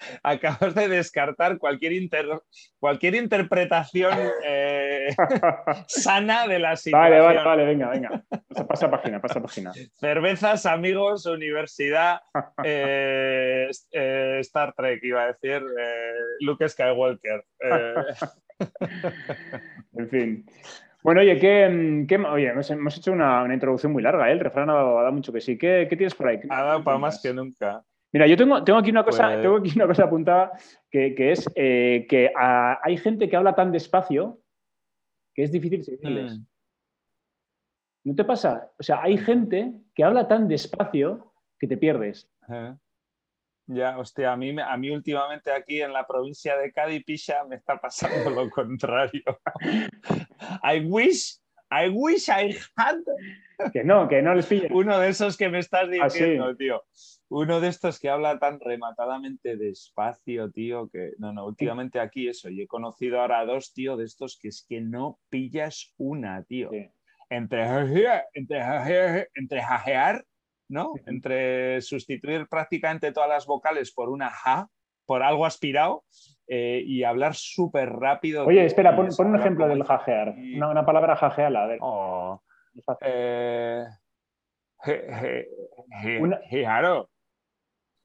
acabas 0.22 0.74
de 0.74 0.88
descartar 0.88 1.58
cualquier, 1.58 1.92
cualquier 2.78 3.14
interpretación 3.14 4.12
eh, 4.44 5.08
sana 5.86 6.46
de 6.46 6.58
la 6.58 6.76
situación. 6.76 7.00
Vale, 7.10 7.20
vale, 7.20 7.44
vale, 7.44 7.64
venga, 7.64 7.88
venga. 7.88 8.24
Pasa, 8.68 8.90
página, 8.90 9.20
pasa 9.20 9.40
página. 9.40 9.72
Cervezas, 9.94 10.66
amigos, 10.66 11.26
universidad, 11.26 12.20
eh, 12.64 13.68
eh, 13.92 14.38
Star 14.40 14.74
Trek, 14.74 15.02
iba 15.02 15.22
a 15.22 15.26
decir, 15.32 15.62
Luke 16.40 16.68
Skywalker. 16.68 17.44
en 19.96 20.08
fin. 20.08 20.46
Bueno, 21.02 21.22
oye, 21.22 21.38
¿qué, 21.38 22.16
oye 22.30 22.48
hemos, 22.48 22.98
hecho 22.98 23.12
una, 23.12 23.46
introducción 23.52 23.92
muy 23.92 24.02
larga, 24.02 24.30
el 24.30 24.40
refrán 24.40 24.68
ha 24.70 24.74
dado, 24.74 25.12
mucho 25.12 25.32
que 25.32 25.40
sí. 25.40 25.56
¿Qué, 25.56 25.86
tienes 25.88 26.14
por 26.14 26.28
ahí? 26.28 26.40
Ha 26.48 26.62
dado 26.62 26.84
para 26.84 26.98
más 26.98 27.22
que 27.22 27.32
nunca. 27.32 27.82
Mira, 28.12 28.26
yo 28.26 28.36
tengo, 28.36 28.62
tengo, 28.64 28.78
aquí, 28.78 28.90
una 28.90 29.04
cosa, 29.04 29.28
pues 29.28 29.42
tengo 29.42 29.56
aquí 29.56 29.72
una 29.76 29.86
cosa 29.86 30.04
apuntada 30.04 30.52
que, 30.90 31.14
es 31.16 31.48
eh, 31.54 32.06
que 32.08 32.30
hay 32.36 32.96
gente 32.96 33.28
que 33.28 33.36
habla 33.36 33.54
tan 33.54 33.70
despacio 33.70 34.40
que 35.34 35.44
es 35.44 35.52
difícil 35.52 35.84
seguirles. 35.84 36.38
Mm. 36.38 36.44
¿No 38.04 38.14
te 38.14 38.24
pasa? 38.24 38.72
O 38.78 38.82
sea, 38.82 39.02
hay 39.02 39.16
gente 39.16 39.74
que 39.94 40.04
habla 40.04 40.26
tan 40.26 40.48
despacio 40.48 41.32
que 41.58 41.66
te 41.66 41.76
pierdes. 41.76 42.28
Ya, 43.72 43.98
hostia, 43.98 44.32
a 44.32 44.36
mí, 44.36 44.54
a 44.58 44.76
mí 44.76 44.90
últimamente 44.90 45.52
aquí 45.52 45.80
en 45.80 45.92
la 45.92 46.06
provincia 46.06 46.56
de 46.56 46.72
Cádiz, 46.72 47.04
Pisha, 47.04 47.44
me 47.44 47.56
está 47.56 47.80
pasando 47.80 48.30
lo 48.30 48.50
contrario. 48.50 49.22
I 50.64 50.80
wish, 50.80 51.38
I 51.70 51.88
wish 51.88 52.28
I 52.28 52.56
had. 52.76 52.98
Que 53.72 53.84
no, 53.84 54.08
que 54.08 54.22
no 54.22 54.34
les 54.34 54.46
pille. 54.46 54.68
Uno 54.72 54.98
de 54.98 55.10
esos 55.10 55.36
que 55.36 55.48
me 55.48 55.60
estás 55.60 55.84
ah, 55.84 56.04
diciendo, 56.04 56.56
tío 56.56 56.82
uno 57.30 57.60
de 57.60 57.68
estos 57.68 58.00
que 58.00 58.08
habla 58.08 58.38
tan 58.40 58.58
rematadamente 58.58 59.56
despacio, 59.56 60.50
tío, 60.50 60.90
que 60.90 61.12
no, 61.18 61.32
no, 61.32 61.46
últimamente 61.46 62.00
aquí 62.00 62.28
eso, 62.28 62.48
y 62.50 62.62
he 62.62 62.66
conocido 62.66 63.20
ahora 63.20 63.38
a 63.38 63.46
dos, 63.46 63.72
tío, 63.72 63.96
de 63.96 64.04
estos 64.04 64.36
que 64.36 64.48
es 64.48 64.66
que 64.68 64.80
no 64.80 65.20
pillas 65.28 65.94
una, 65.96 66.42
tío. 66.42 66.70
Entre, 67.28 67.64
entre, 68.34 69.28
entre 69.34 69.62
jajear, 69.62 70.24
¿no? 70.70 70.94
Entre 71.06 71.80
sustituir 71.82 72.46
prácticamente 72.48 73.12
todas 73.12 73.28
las 73.28 73.46
vocales 73.46 73.92
por 73.92 74.08
una 74.08 74.30
ja, 74.30 74.68
por 75.04 75.22
algo 75.22 75.44
aspirado, 75.44 76.04
eh, 76.46 76.82
y 76.86 77.04
hablar 77.04 77.34
súper 77.34 77.90
rápido. 77.90 78.46
Oye, 78.46 78.64
espera, 78.64 78.96
pon, 78.96 79.08
un 79.18 79.38
ejemplo 79.38 79.68
del 79.68 79.84
jajear. 79.84 80.34
Una, 80.56 80.86
palabra 80.86 81.16
jajear, 81.16 81.56
a 81.56 81.66
ver. 81.66 81.78
Oh, 81.80 82.42
eh, 83.02 83.84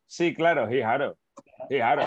Sí, 0.08 0.34
claro, 0.34 0.72
hijaro. 0.72 1.18
Hijaro. 1.70 2.04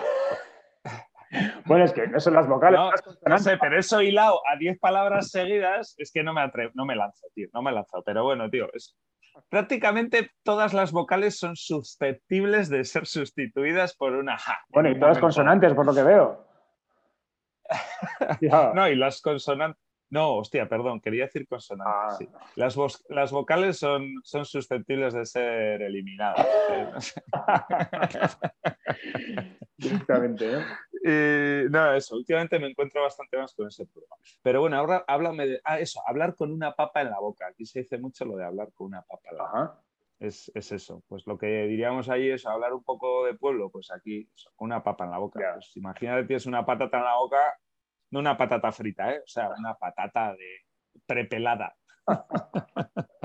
Bueno, 1.67 1.85
es 1.85 1.93
que 1.93 2.07
no 2.07 2.21
son 2.21 2.35
las 2.35 2.49
vocales. 2.49 2.81
No, 3.27 3.39
sé, 3.39 3.59
pero 3.59 3.79
eso 3.79 4.01
hilado 4.01 4.41
a 4.51 4.57
10 4.57 4.79
palabras 4.79 5.31
seguidas 5.31 5.95
es 5.99 6.11
que 6.11 6.23
no 6.23 6.33
me 6.33 6.41
atrevo, 6.41 6.73
no 6.75 6.87
me 6.87 6.97
lanzo, 6.97 7.27
tío, 7.35 7.49
no 7.53 7.63
me 7.63 7.73
lanzo. 7.73 8.03
Pero 8.05 8.25
bueno, 8.25 8.49
tío, 8.49 8.69
es, 8.73 8.97
prácticamente 9.49 10.31
todas 10.43 10.75
las 10.75 10.93
vocales 10.93 11.39
son 11.39 11.57
susceptibles 11.57 12.69
de 12.69 12.85
ser 12.85 13.07
sustituidas 13.07 13.95
por 13.97 14.13
una 14.15 14.39
ja. 14.39 14.61
Bueno, 14.69 14.91
y 14.91 14.99
todas 14.99 15.19
consonantes, 15.19 15.75
por 15.75 15.87
lo 15.87 15.95
que 15.95 16.03
veo. 16.03 16.47
no, 18.75 18.89
y 18.89 18.97
las 18.97 19.21
consonantes. 19.21 19.83
No, 20.11 20.37
hostia, 20.37 20.67
perdón, 20.69 21.01
quería 21.01 21.25
decir 21.25 21.47
consonantes. 21.47 22.29
Ah. 22.33 22.47
Las, 22.57 22.77
las, 23.09 23.31
vocales 23.31 23.79
son, 23.79 24.15
son, 24.23 24.47
susceptibles 24.47 25.13
de 25.13 25.27
ser 25.27 25.83
eliminadas. 25.83 26.47
Directamente, 29.77 30.51
¿no? 30.51 30.65
No, 31.71 31.93
eso, 31.95 32.17
últimamente 32.17 32.59
me 32.59 32.69
encuentro 32.69 33.03
bastante 33.03 33.37
más 33.37 33.55
con 33.55 33.69
ese 33.69 33.87
problema. 33.87 34.17
Pero 34.43 34.61
bueno, 34.61 34.77
ahora 34.77 35.05
háblame 35.07 35.47
de. 35.47 35.61
Ah, 35.65 35.79
eso, 35.79 36.03
hablar 36.07 36.35
con 36.35 36.53
una 36.53 36.75
papa 36.75 37.03
en 37.03 37.11
la 37.11 37.21
boca. 37.21 37.47
Aquí 37.47 37.65
se 37.67 37.81
dice 37.81 37.99
mucho 37.99 38.25
lo 38.25 38.37
de 38.37 38.45
hablar 38.45 38.73
con 38.73 38.89
una 38.89 39.03
papa 39.03 39.29
en 39.31 39.37
la 39.37 39.45
boca. 39.45 39.83
Es, 40.19 40.51
es, 40.55 40.73
eso. 40.73 41.03
Pues 41.07 41.27
lo 41.27 41.39
que 41.39 41.67
diríamos 41.67 42.09
ahí 42.09 42.31
es 42.31 42.45
hablar 42.45 42.73
un 42.73 42.83
poco 42.83 43.25
de 43.25 43.35
pueblo, 43.35 43.71
pues 43.71 43.91
aquí, 43.93 44.29
con 44.57 44.67
una 44.67 44.83
papa 44.83 45.05
en 45.05 45.11
la 45.13 45.19
boca. 45.19 45.41
Pues 45.55 45.77
imagínate, 45.77 46.27
tienes 46.27 46.47
una 46.47 46.67
patata 46.67 46.99
en 46.99 47.05
la 47.05 47.17
boca 47.17 47.59
no 48.11 48.21
una 48.21 48.37
patata 48.37 48.73
frita, 48.73 49.13
¿eh? 49.13 49.21
o 49.25 49.27
sea, 49.27 49.51
una 49.57 49.75
patata 49.75 50.35
de 50.35 50.67
prepelada. 51.07 51.77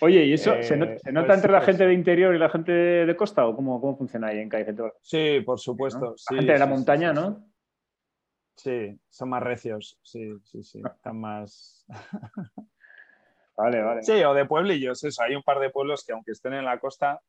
Oye, 0.00 0.24
¿y 0.24 0.32
eso 0.34 0.54
se, 0.62 0.76
nota, 0.76 0.92
eh, 0.92 0.98
pues 1.12 1.30
entre 1.30 1.52
la 1.52 1.60
gente 1.60 1.86
de 1.86 1.94
interior 1.94 2.34
y 2.34 2.38
la 2.38 2.48
gente 2.48 2.72
de 2.72 3.16
costa 3.16 3.46
o 3.46 3.54
cómo, 3.54 3.80
cómo 3.80 3.96
funciona 3.96 4.28
ahí 4.28 4.38
en 4.38 4.48
Cádiz? 4.48 4.74
Sí, 5.02 5.40
por 5.44 5.58
supuesto. 5.58 6.14
La 6.30 6.36
gente 6.36 6.52
de 6.52 6.58
la 6.58 6.66
montaña, 6.66 7.12
¿no? 7.12 7.48
Sí, 8.56 8.98
son 9.08 9.28
más 9.28 9.42
recios, 9.42 9.98
sí, 10.02 10.32
sí, 10.42 10.64
sí, 10.64 10.82
están 10.84 11.20
más... 11.20 11.86
vale, 13.56 13.82
vale. 13.82 14.02
Sí, 14.02 14.12
o 14.24 14.34
de 14.34 14.46
pueblillos, 14.46 15.04
eso, 15.04 15.22
hay 15.22 15.36
un 15.36 15.44
par 15.44 15.60
de 15.60 15.70
pueblos 15.70 16.04
que 16.04 16.12
aunque 16.12 16.32
estén 16.32 16.54
en 16.54 16.64
la 16.64 16.80
costa, 16.80 17.20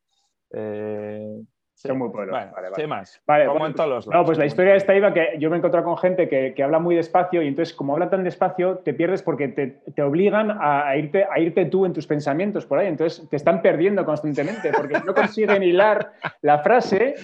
eh, 0.51 1.39
son 1.87 1.97
muy 1.97 2.09
pueblos. 2.09 2.33
vale, 2.33 2.69
vale. 2.69 2.87
más. 2.87 3.21
Vale, 3.25 3.45
Como 3.45 3.65
en 3.65 3.73
todos 3.73 3.89
los 3.89 4.07
No, 4.07 4.25
pues 4.25 4.37
la 4.37 4.45
historia 4.45 4.75
esta 4.75 4.93
iba 4.93 5.13
que 5.13 5.35
yo 5.39 5.49
me 5.49 5.55
he 5.55 5.59
encontrado 5.59 5.85
con 5.85 5.97
gente 5.97 6.27
que, 6.27 6.53
que, 6.53 6.61
habla 6.61 6.79
muy 6.79 6.95
despacio 6.95 7.41
y 7.41 7.47
entonces 7.47 7.73
como 7.73 7.93
habla 7.93 8.09
tan 8.09 8.23
despacio 8.23 8.79
te 8.79 8.93
pierdes 8.93 9.21
porque 9.21 9.47
te, 9.47 9.67
te 9.95 10.01
obligan 10.01 10.51
a, 10.59 10.95
irte, 10.97 11.25
a 11.29 11.39
irte 11.39 11.65
tú 11.65 11.85
en 11.85 11.93
tus 11.93 12.05
pensamientos 12.05 12.65
por 12.65 12.79
ahí. 12.79 12.87
Entonces 12.87 13.27
te 13.29 13.37
están 13.37 13.61
perdiendo 13.61 14.03
constantemente 14.03 14.71
porque 14.75 14.99
no 15.05 15.13
consiguen 15.13 15.63
hilar 15.63 16.11
la 16.41 16.59
frase, 16.59 17.15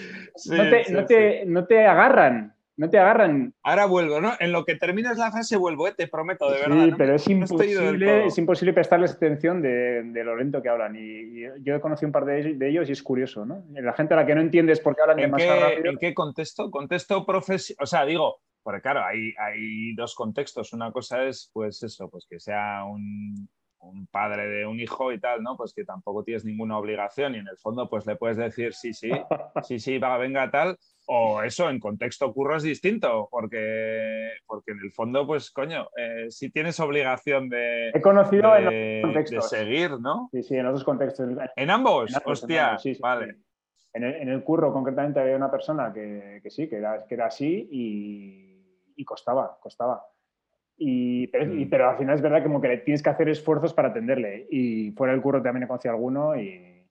no, 0.46 0.62
te, 0.70 0.90
no, 0.90 1.04
te, 1.04 1.44
no 1.44 1.64
te 1.66 1.86
agarran 1.86 2.55
no 2.76 2.90
te 2.90 2.98
agarran. 2.98 3.54
Ahora 3.62 3.86
vuelvo, 3.86 4.20
¿no? 4.20 4.32
En 4.38 4.52
lo 4.52 4.64
que 4.64 4.76
terminas 4.76 5.16
la 5.16 5.30
frase 5.30 5.56
vuelvo, 5.56 5.88
¿eh? 5.88 5.94
te 5.96 6.08
prometo, 6.08 6.50
de 6.50 6.60
verdad. 6.60 6.84
Sí, 6.84 6.94
pero 6.96 7.14
es 7.14 7.28
imposible, 7.28 8.26
es 8.26 8.38
imposible 8.38 8.72
prestarles 8.74 9.12
atención 9.12 9.62
de, 9.62 10.22
lo 10.24 10.36
lento 10.36 10.62
que 10.62 10.68
hablan. 10.68 10.94
Y, 10.96 11.42
yo 11.62 11.74
he 11.74 11.80
conocido 11.80 12.08
un 12.08 12.12
par 12.12 12.26
de, 12.26 12.56
ellos 12.68 12.88
y 12.88 12.92
es 12.92 13.02
curioso, 13.02 13.46
¿no? 13.46 13.64
La 13.70 13.94
gente 13.94 14.14
a 14.14 14.18
la 14.18 14.26
que 14.26 14.34
no 14.34 14.40
entiendes 14.40 14.80
por 14.80 14.94
qué 14.94 15.02
hablan 15.02 15.16
demasiado 15.16 15.60
rápido. 15.60 15.90
¿En 15.90 15.98
qué 15.98 16.14
contexto? 16.14 16.70
Contexto 16.70 17.24
profesional. 17.24 17.82
O 17.82 17.86
sea, 17.86 18.04
digo, 18.04 18.40
porque 18.62 18.82
claro, 18.82 19.04
hay, 19.04 19.32
hay 19.38 19.94
dos 19.94 20.14
contextos. 20.14 20.72
Una 20.72 20.92
cosa 20.92 21.24
es, 21.24 21.50
pues 21.52 21.82
eso, 21.82 22.10
pues 22.10 22.26
que 22.28 22.38
sea 22.38 22.84
un, 22.84 23.48
un 23.78 24.06
padre 24.08 24.48
de 24.48 24.66
un 24.66 24.78
hijo 24.80 25.12
y 25.12 25.20
tal, 25.20 25.42
¿no? 25.42 25.56
Pues 25.56 25.72
que 25.72 25.84
tampoco 25.84 26.24
tienes 26.24 26.44
ninguna 26.44 26.76
obligación 26.76 27.34
y 27.36 27.38
en 27.38 27.48
el 27.48 27.56
fondo 27.56 27.88
pues 27.88 28.06
le 28.06 28.16
puedes 28.16 28.36
decir 28.36 28.74
sí, 28.74 28.92
sí, 28.92 29.10
sí, 29.62 29.78
sí, 29.78 29.98
va, 29.98 30.18
venga 30.18 30.50
tal 30.50 30.76
O 31.08 31.40
eso, 31.42 31.70
en 31.70 31.78
contexto 31.78 32.32
curro 32.34 32.56
es 32.56 32.64
distinto, 32.64 33.28
porque, 33.30 34.30
porque 34.44 34.72
en 34.72 34.78
el 34.82 34.90
fondo, 34.92 35.24
pues 35.26 35.52
coño, 35.52 35.88
eh, 35.96 36.26
si 36.30 36.50
tienes 36.50 36.80
obligación 36.80 37.48
de, 37.48 37.90
He 37.90 38.00
conocido 38.00 38.52
de, 38.54 38.58
en 38.58 38.64
los 39.02 39.14
contextos. 39.14 39.50
de 39.52 39.58
seguir, 39.58 40.00
¿no? 40.00 40.28
Sí, 40.32 40.42
sí, 40.42 40.56
en 40.56 40.66
otros 40.66 40.82
contextos. 40.82 41.28
¿En 41.54 41.70
ambos? 41.70 42.10
En 42.10 42.16
ambos, 42.16 42.26
en 42.26 42.32
Hostia, 42.32 42.66
ambos, 42.70 42.82
sí, 42.82 42.94
sí, 42.96 43.00
vale. 43.00 43.34
sí. 43.34 43.42
En 43.92 44.02
el, 44.04 44.14
en 44.16 44.28
el 44.30 44.42
curro, 44.42 44.72
concretamente, 44.72 45.20
había 45.20 45.36
una 45.36 45.50
persona 45.50 45.92
que, 45.92 46.40
que 46.42 46.50
sí, 46.50 46.68
que 46.68 46.76
era, 46.76 47.06
que 47.06 47.14
era 47.14 47.26
así 47.26 47.68
y, 47.70 48.92
y 48.96 49.04
costaba, 49.04 49.56
costaba. 49.62 50.04
Y, 50.76 51.28
pero, 51.28 51.44
y- 51.54 51.64
Mm. 51.66 51.70
pero 51.70 51.88
al 51.90 51.96
final 51.98 52.16
es 52.16 52.20
verdad 52.20 52.42
como 52.42 52.60
que 52.60 52.68
le 52.68 52.78
tienes 52.78 53.02
que 53.02 53.08
hacer 53.10 53.28
esfuerzos 53.28 53.72
para 53.72 53.88
atenderle. 53.88 54.46
Y 54.50 54.90
fuera 54.90 55.12
del 55.12 55.22
curro 55.22 55.40
también 55.40 55.62
he 55.62 55.68
conocido 55.68 55.94
alguno. 55.94 56.36
Y, 56.38 56.84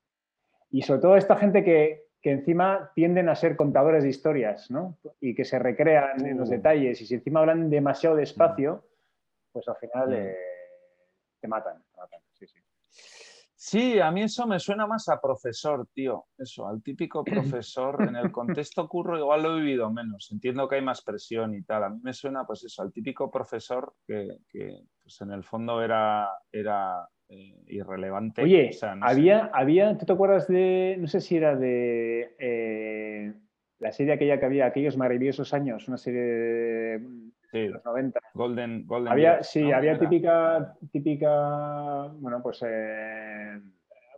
y 0.71 0.81
sobre 0.83 1.01
todo 1.01 1.17
esta 1.17 1.35
gente 1.35 1.63
que, 1.65 2.04
que 2.25 2.31
encima 2.31 2.91
tienden 2.95 3.29
a 3.29 3.35
ser 3.35 3.55
contadores 3.55 4.01
de 4.01 4.09
historias, 4.09 4.71
¿no? 4.71 4.97
Y 5.21 5.35
que 5.35 5.45
se 5.45 5.59
recrean 5.59 6.25
en 6.25 6.39
los 6.39 6.49
Uh. 6.49 6.53
detalles. 6.53 6.99
Y 6.99 7.05
si 7.05 7.13
encima 7.13 7.41
hablan 7.41 7.69
demasiado 7.69 8.15
despacio, 8.15 8.83
pues 9.51 9.67
al 9.67 9.75
final 9.75 10.09
Mm. 10.09 10.13
eh, 10.13 10.35
te 11.39 11.47
matan. 11.47 11.83
te 11.83 11.97
matan, 11.97 12.21
sí, 12.33 12.47
sí. 12.47 12.57
Sí, 13.55 13.99
a 13.99 14.09
mí 14.09 14.23
eso 14.23 14.47
me 14.47 14.57
suena 14.59 14.87
más 14.87 15.07
a 15.07 15.21
profesor, 15.21 15.85
tío. 15.93 16.25
Eso, 16.35 16.67
al 16.67 16.81
típico 16.81 17.23
profesor. 17.63 18.01
En 18.09 18.15
el 18.15 18.31
contexto 18.31 18.89
curro 18.89 19.19
igual 19.19 19.43
lo 19.43 19.51
he 19.55 19.59
vivido 19.61 19.91
menos. 19.91 20.27
Entiendo 20.31 20.67
que 20.67 20.77
hay 20.77 20.81
más 20.81 21.03
presión 21.03 21.53
y 21.53 21.61
tal. 21.61 21.83
A 21.83 21.89
mí 21.89 21.99
me 22.01 22.11
suena, 22.13 22.43
pues 22.47 22.63
eso, 22.63 22.81
al 22.81 22.91
típico 22.91 23.29
profesor 23.29 23.93
que, 24.07 24.39
que, 24.49 24.79
pues 25.03 25.21
en 25.21 25.29
el 25.31 25.43
fondo 25.43 25.79
era, 25.83 26.27
era 26.51 27.07
eh, 27.29 27.55
irrelevante. 27.67 28.43
Oye, 28.43 28.69
O 28.69 28.73
sea, 28.73 28.95
no 28.95 29.05
sé. 29.07 29.13
había, 29.13 29.45
había, 29.53 29.97
¿tú 29.97 30.05
te 30.05 30.13
acuerdas 30.13 30.47
de, 30.47 30.95
no 30.99 31.07
sé 31.07 31.21
si 31.21 31.37
era 31.37 31.55
de 31.55 32.35
eh, 32.39 33.33
la 33.79 33.91
serie 33.91 34.13
aquella 34.13 34.39
que 34.39 34.45
había, 34.45 34.65
aquellos 34.67 34.97
maravillosos 34.97 35.53
años, 35.53 35.87
una 35.87 35.97
serie 35.97 36.21
de 36.21 37.07
Sí, 37.51 37.67
los 37.67 37.83
90? 37.85 38.19
Golden, 38.33 38.85
Golden 38.85 39.13
Había, 39.13 39.33
Years, 39.35 39.49
sí, 39.49 39.63
¿no? 39.63 39.75
había 39.77 39.97
típica, 39.97 40.75
típica, 40.91 42.07
bueno, 42.17 42.41
pues 42.43 42.61
eh, 42.67 43.61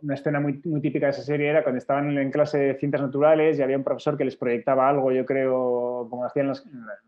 una 0.02 0.14
escena 0.14 0.40
muy, 0.40 0.60
muy 0.64 0.80
típica 0.80 1.06
de 1.06 1.10
esa 1.10 1.22
serie 1.22 1.48
era 1.48 1.62
cuando 1.62 1.78
estaban 1.78 2.16
en 2.16 2.30
clase 2.30 2.58
de 2.58 2.74
ciencias 2.74 3.02
naturales 3.02 3.58
y 3.58 3.62
había 3.62 3.76
un 3.76 3.84
profesor 3.84 4.16
que 4.16 4.24
les 4.24 4.36
proyectaba 4.36 4.88
algo, 4.88 5.10
yo 5.12 5.24
creo, 5.26 6.06
como 6.08 6.24
hacían 6.24 6.48
las, 6.48 6.64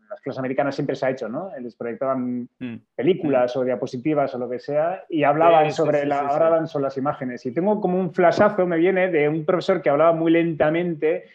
las 0.09 0.19
clases 0.21 0.39
americanas 0.39 0.75
siempre 0.75 0.95
se 0.95 1.05
ha 1.05 1.09
hecho, 1.11 1.29
¿no? 1.29 1.51
Les 1.59 1.75
proyectaban 1.75 2.47
Mm. 2.59 2.75
películas 2.95 3.55
o 3.57 3.63
diapositivas 3.63 4.33
o 4.35 4.37
lo 4.37 4.49
que 4.49 4.59
sea 4.59 5.03
y 5.09 5.23
hablaban 5.23 5.71
Sí, 5.71 5.77
sobre 5.77 6.01
sí, 6.01 6.07
la, 6.07 6.19
sí, 6.19 6.25
sí. 6.25 6.31
ahora 6.31 6.47
hablan 6.47 6.67
sobre 6.67 6.83
las 6.83 6.97
imágenes 6.97 7.45
y 7.45 7.53
tengo 7.53 7.79
como 7.81 7.99
un 7.99 8.13
flashazo 8.13 8.65
me 8.67 8.77
viene 8.77 9.09
de 9.09 9.27
un 9.29 9.45
profesor 9.45 9.81
que 9.81 9.89
hablaba 9.89 10.13
muy 10.13 10.31
lentamente 10.31 11.25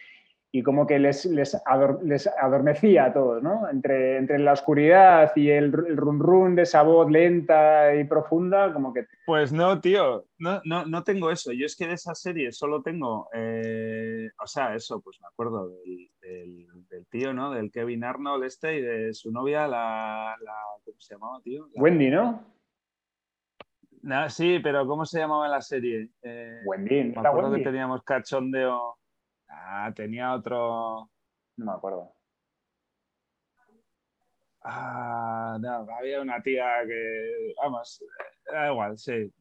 y 0.49 0.63
como 0.63 0.87
que 0.87 0.97
les, 0.97 1.25
les, 1.25 1.55
ador- 1.65 2.01
les 2.03 2.25
adormecía 2.25 3.05
a 3.05 3.13
todos, 3.13 3.43
¿no? 3.43 3.69
Entre, 3.69 4.17
entre 4.17 4.39
la 4.39 4.53
oscuridad 4.53 5.31
y 5.35 5.49
el, 5.49 5.65
el 5.65 5.97
run 5.97 6.19
run 6.19 6.55
de 6.55 6.61
esa 6.63 6.83
voz 6.83 7.11
lenta 7.11 7.93
y 7.95 8.05
profunda, 8.05 8.71
como 8.73 8.93
que 8.93 9.05
Pues 9.25 9.51
no, 9.51 9.79
tío, 9.81 10.25
no, 10.39 10.61
no, 10.63 10.85
no 10.85 11.03
tengo 11.03 11.31
eso. 11.31 11.51
Yo 11.51 11.65
es 11.65 11.75
que 11.75 11.85
de 11.87 11.93
esa 11.95 12.15
serie 12.15 12.51
solo 12.53 12.81
tengo, 12.81 13.29
eh, 13.33 14.29
o 14.41 14.47
sea, 14.47 14.73
eso, 14.73 15.01
pues 15.01 15.19
me 15.21 15.27
acuerdo 15.27 15.67
del, 15.69 16.09
del- 16.21 16.87
del 16.89 17.05
tío, 17.07 17.33
¿no? 17.33 17.51
Del 17.51 17.69
Kevin 17.71 18.05
Arnold 18.05 18.45
este 18.45 18.77
y 18.77 18.81
de 18.81 19.13
su 19.13 19.31
novia, 19.31 19.67
la, 19.67 20.35
la- 20.41 20.63
¿cómo 20.85 20.97
se 20.99 21.13
llamaba, 21.15 21.41
tío? 21.43 21.67
La- 21.73 21.81
Wendy, 21.83 22.09
¿no? 22.09 22.57
Sí, 24.29 24.59
pero 24.63 24.87
¿cómo 24.87 25.05
se 25.05 25.19
llamaba 25.19 25.45
en 25.45 25.51
la 25.51 25.61
serie? 25.61 26.09
Eh, 26.21 26.61
Wendy, 26.65 27.03
me 27.03 27.13
¿no 27.15 27.19
era 27.21 27.29
acuerdo 27.29 27.49
Wendy? 27.49 27.63
que 27.65 27.69
teníamos 27.71 28.03
cachondeo. 28.03 28.97
Ah, 29.49 29.91
tenía 29.95 30.33
otro. 30.33 31.09
No 31.57 31.65
me 31.65 31.71
acuerdo. 31.71 32.13
Ah, 34.63 35.57
no, 35.61 35.87
había 35.97 36.21
una 36.21 36.41
tía 36.41 36.65
que, 36.85 37.53
vamos, 37.61 38.03
da 38.51 38.69
igual, 38.71 38.97
sí. 38.97 39.31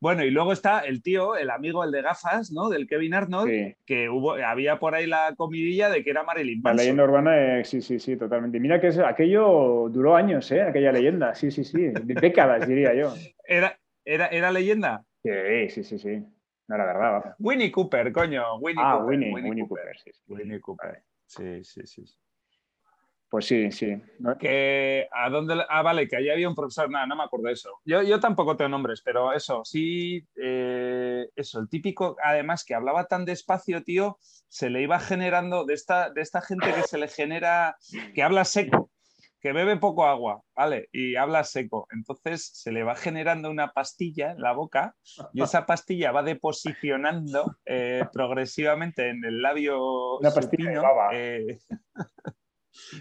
Bueno, 0.00 0.24
y 0.24 0.30
luego 0.30 0.52
está 0.52 0.80
el 0.80 1.02
tío, 1.02 1.36
el 1.36 1.48
amigo, 1.50 1.82
el 1.84 1.90
de 1.90 2.02
gafas, 2.02 2.50
¿no? 2.52 2.68
Del 2.68 2.86
Kevin 2.86 3.14
Arnold, 3.14 3.50
Sí. 3.50 3.76
que 3.86 4.08
hubo, 4.08 4.32
había 4.34 4.78
por 4.78 4.94
ahí 4.94 5.06
la 5.06 5.34
comidilla 5.36 5.88
de 5.88 6.04
que 6.04 6.10
era 6.10 6.22
Marilyn 6.24 6.60
La 6.62 6.70
Manson. 6.70 6.76
leyenda 6.76 7.04
urbana, 7.04 7.58
eh, 7.60 7.64
sí, 7.64 7.80
sí, 7.80 7.98
sí, 7.98 8.16
totalmente. 8.16 8.60
Mira 8.60 8.80
que 8.80 8.88
es- 8.88 8.98
aquello 8.98 9.88
duró 9.90 10.14
años, 10.14 10.50
¿eh? 10.52 10.62
Aquella 10.62 10.92
leyenda, 10.92 11.34
sí, 11.34 11.50
sí, 11.50 11.64
sí. 11.64 11.78
De- 11.88 12.14
Décadas, 12.20 12.68
diría 12.68 12.94
yo. 12.94 13.12
Era, 13.44 13.78
era, 14.04 14.26
era 14.28 14.50
leyenda. 14.52 15.04
Sí, 15.24 15.68
sí, 15.70 15.84
sí, 15.84 15.98
sí. 15.98 16.24
No 16.72 16.82
era 16.82 16.86
verdad. 16.86 17.34
Winnie 17.38 17.70
Cooper, 17.70 18.10
coño. 18.12 18.56
Winnie 18.56 18.82
Ah, 18.82 18.92
Cooper, 18.98 19.08
Winnie, 19.10 19.32
Winnie, 19.34 19.68
Cooper. 19.68 19.96
sí, 20.02 20.10
sí. 20.12 20.22
Winnie 20.26 20.60
Cooper. 20.60 21.02
Sí, 21.26 21.62
sí, 21.64 21.86
sí. 21.86 22.04
Pues 23.28 23.46
sí, 23.46 23.70
sí. 23.72 24.00
Que 24.38 25.06
a 25.10 25.28
dónde. 25.30 25.62
Ah, 25.68 25.82
vale, 25.82 26.06
que 26.08 26.16
allí 26.16 26.30
había 26.30 26.48
un 26.48 26.54
profesor. 26.54 26.90
Nada, 26.90 27.06
no 27.06 27.16
me 27.16 27.24
acuerdo 27.24 27.46
de 27.48 27.52
eso. 27.54 27.70
Yo, 27.84 28.02
yo 28.02 28.20
tampoco 28.20 28.56
tengo 28.56 28.68
nombres, 28.70 29.02
pero 29.02 29.32
eso, 29.32 29.62
sí. 29.64 30.26
eh, 30.36 31.28
eso, 31.36 31.60
el 31.60 31.68
típico, 31.68 32.16
además, 32.22 32.64
que 32.64 32.74
hablaba 32.74 33.04
tan 33.06 33.24
despacio, 33.24 33.82
tío, 33.84 34.18
se 34.48 34.68
le 34.70 34.82
iba 34.82 34.98
generando 34.98 35.64
de 35.64 35.74
esta, 35.74 36.10
de 36.10 36.20
esta 36.22 36.40
gente 36.42 36.72
que 36.74 36.82
se 36.82 36.96
le 36.98 37.08
genera. 37.08 37.76
que 38.14 38.22
habla 38.22 38.44
seco, 38.44 38.90
que 39.42 39.52
bebe 39.52 39.76
poco 39.76 40.06
agua, 40.06 40.40
¿vale? 40.54 40.88
Y 40.92 41.16
habla 41.16 41.42
seco. 41.42 41.88
Entonces 41.90 42.48
se 42.54 42.70
le 42.70 42.84
va 42.84 42.94
generando 42.94 43.50
una 43.50 43.72
pastilla 43.72 44.30
en 44.30 44.40
la 44.40 44.52
boca 44.52 44.94
y 45.32 45.42
esa 45.42 45.66
pastilla 45.66 46.12
va 46.12 46.22
deposicionando 46.22 47.56
eh, 47.66 48.04
progresivamente 48.12 49.08
en 49.08 49.24
el 49.24 49.42
labio. 49.42 50.18
Una 50.18 50.30
pastilla 50.30 50.70
de 50.70 50.76
supino, 50.76 50.82
baba. 50.82 51.10
eh, 51.12 51.58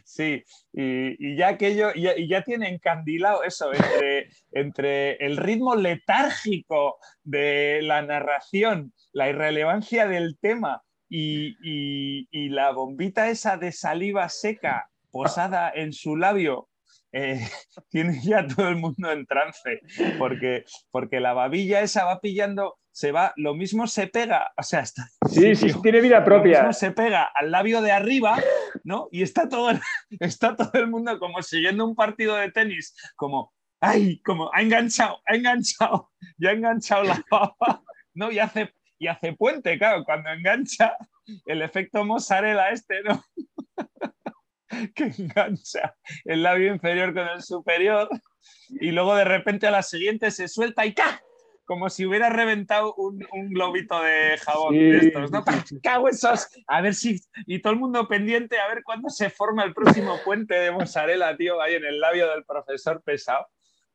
Sí, 0.04 0.43
y, 0.73 1.15
y 1.34 1.38
ya 1.38 1.47
aquello, 1.49 1.91
y 1.95 2.01
ya, 2.01 2.17
y 2.17 2.27
ya 2.27 2.41
tiene 2.43 2.67
encandilado 2.67 3.43
eso 3.43 3.71
entre, 3.71 4.27
entre 4.51 5.13
el 5.25 5.38
ritmo 5.38 5.75
letárgico 5.75 6.97
de 7.23 7.80
la 7.82 8.01
narración, 8.01 8.91
la 9.13 9.30
irrelevancia 9.30 10.08
del 10.08 10.38
tema 10.39 10.84
y- 11.08 11.56
y 12.32 12.49
la 12.49 12.71
bombita 12.71 13.30
esa 13.30 13.56
de 13.56 13.71
saliva 13.71 14.27
seca 14.27 14.89
posada 15.12 15.71
en 15.74 15.93
su 15.93 16.15
labio. 16.15 16.69
eh, 17.13 17.39
tiene 17.89 18.19
ya 18.24 18.47
todo 18.47 18.69
el 18.69 18.78
mundo 18.78 19.12
en 19.12 19.26
trance, 19.26 19.82
porque, 20.17 20.63
porque 20.91 21.19
la 21.19 21.34
babilla 21.34 21.82
esa 21.82 22.06
va 22.06 22.19
pillando, 22.21 22.78
se 22.93 23.12
va, 23.12 23.34
lo 23.38 23.54
mismo 23.54 23.88
se 23.88 24.08
pega, 24.08 24.52
o 24.58 24.63
sea, 24.63 24.82
está, 24.82 25.08
Sí, 25.30 25.56
sí, 25.56 25.67
tiene 25.82 26.02
vida 26.02 26.19
Lo 26.19 26.26
propia. 26.26 26.60
mismo 26.60 26.74
se 26.74 26.91
pega 26.91 27.24
al 27.36 27.52
labio 27.52 27.82
de 27.82 27.91
arriba, 27.91 28.38
¿no? 28.84 29.08
Y 29.12 29.24
está 29.24 29.47
todo, 29.50 29.71
el- 29.71 29.82
está 30.19 30.56
todo 30.56 30.71
el 30.74 30.88
mundo 30.88 31.19
como 31.19 31.41
siguiendo 31.41 31.86
un 31.86 31.95
partido 31.95 32.36
de 32.36 32.52
tenis, 32.52 32.95
como, 33.15 33.54
¡ay! 33.82 34.21
Como, 34.21 34.50
ha 34.54 34.62
enganchado, 34.62 35.21
ha 35.26 35.36
enganchado, 35.36 36.12
ya 36.38 36.50
ha 36.50 36.54
enganchado 36.54 37.04
la 37.04 37.21
baba, 37.30 37.82
¿no? 38.13 38.32
Y 38.32 38.39
hace, 38.39 38.74
y 39.00 39.08
hace 39.08 39.34
puente, 39.34 39.78
claro, 39.78 40.04
cuando 40.06 40.30
engancha, 40.30 40.95
el 41.45 41.62
efecto 41.62 42.04
mozzarella 42.06 42.69
este, 42.69 43.02
¿no? 43.04 43.21
que 44.96 45.12
engancha 45.18 45.96
el 46.26 46.44
labio 46.44 46.74
inferior 46.74 47.14
con 47.14 47.28
el 47.28 47.42
superior 47.42 48.10
y 48.70 48.92
luego 48.92 49.16
de 49.16 49.26
repente 49.26 49.68
a 49.68 49.72
la 49.72 49.84
siguiente 49.84 50.32
se 50.32 50.48
suelta 50.48 50.86
y 50.86 50.94
¡ca! 50.94 51.22
Como 51.66 51.90
si 51.90 52.06
hubiera 52.06 52.30
reventado 52.30 52.94
un, 52.96 53.26
un 53.32 53.50
globito 53.50 54.02
de 54.02 54.38
jabón 54.40 54.74
Sí, 54.74 54.80
de 54.80 54.98
estos, 54.98 55.32
¿no? 55.32 55.44
Cago 55.82 56.10
esos. 56.10 56.50
A 56.68 56.82
ver 56.82 56.94
si. 56.94 57.22
Y 57.46 57.62
todo 57.62 57.72
el 57.72 57.80
mundo 57.80 58.10
pendiente 58.10 58.60
a 58.60 58.68
ver 58.68 58.84
cuándo 58.84 59.10
se 59.10 59.30
forma 59.30 59.64
el 59.64 59.74
próximo 59.74 60.20
puente 60.26 60.56
de 60.56 60.72
mozzarella, 60.72 61.38
tío, 61.38 61.62
ahí 61.62 61.76
en 61.76 61.86
el 61.86 62.02
labio 62.02 62.30
del 62.30 62.44
profesor 62.44 63.02
pesado. 63.04 63.48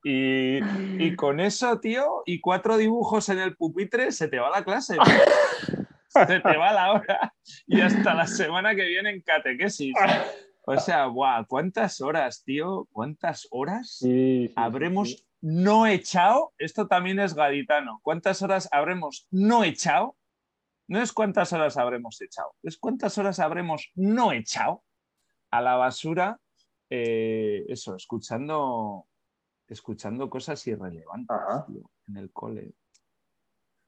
Y, 0.05 0.61
y 0.99 1.17
con 1.17 1.39
eso, 1.39 1.79
tío, 1.81 2.23
y 2.25 2.41
cuatro 2.41 2.79
dibujos 2.79 3.29
en 3.29 3.41
el 3.41 3.57
pupitre, 3.57 4.11
se 4.11 4.29
te 4.29 4.39
va 4.39 4.49
la 4.49 4.65
clase. 4.65 4.95
tío. 4.95 5.85
Se 6.09 6.41
te 6.41 6.57
va 6.57 6.73
la 6.73 6.93
hora. 6.93 7.35
Y 7.67 7.81
hasta 7.81 8.15
la 8.15 8.27
semana 8.27 8.75
que 8.75 8.85
viene 8.85 9.11
en 9.11 9.21
catequesis. 9.21 9.95
O 10.69 10.77
sea, 10.81 11.07
guau, 11.07 11.47
¿cuántas 11.47 12.01
horas, 12.01 12.43
tío? 12.45 12.89
¿Cuántas 12.91 13.47
horas? 13.53 13.99
Sí, 13.99 14.49
sí, 14.49 14.53
habremos 14.57 15.11
sí, 15.11 15.27
no 15.41 15.87
echado, 15.87 16.53
esto 16.59 16.89
también 16.89 17.21
es 17.21 17.35
gaditano, 17.35 18.01
¿cuántas 18.03 18.43
horas 18.43 18.69
habremos 18.73 19.29
no 19.31 19.63
echado? 19.63 20.17
No 20.89 21.01
es 21.01 21.13
cuántas 21.13 21.53
horas 21.53 21.77
habremos 21.77 22.21
echado, 22.21 22.53
es 22.65 22.79
cuántas 22.79 23.17
horas 23.17 23.39
habremos 23.39 23.93
no 23.95 24.33
echado 24.33 24.83
a 25.53 25.61
la 25.61 25.77
basura, 25.77 26.41
eh, 26.91 27.65
eso, 27.69 27.95
escuchando, 27.95 29.07
escuchando 29.69 30.29
cosas 30.29 30.67
irrelevantes 30.67 31.37
tío, 31.69 31.91
en 32.09 32.17
el 32.17 32.33
cole. 32.33 32.75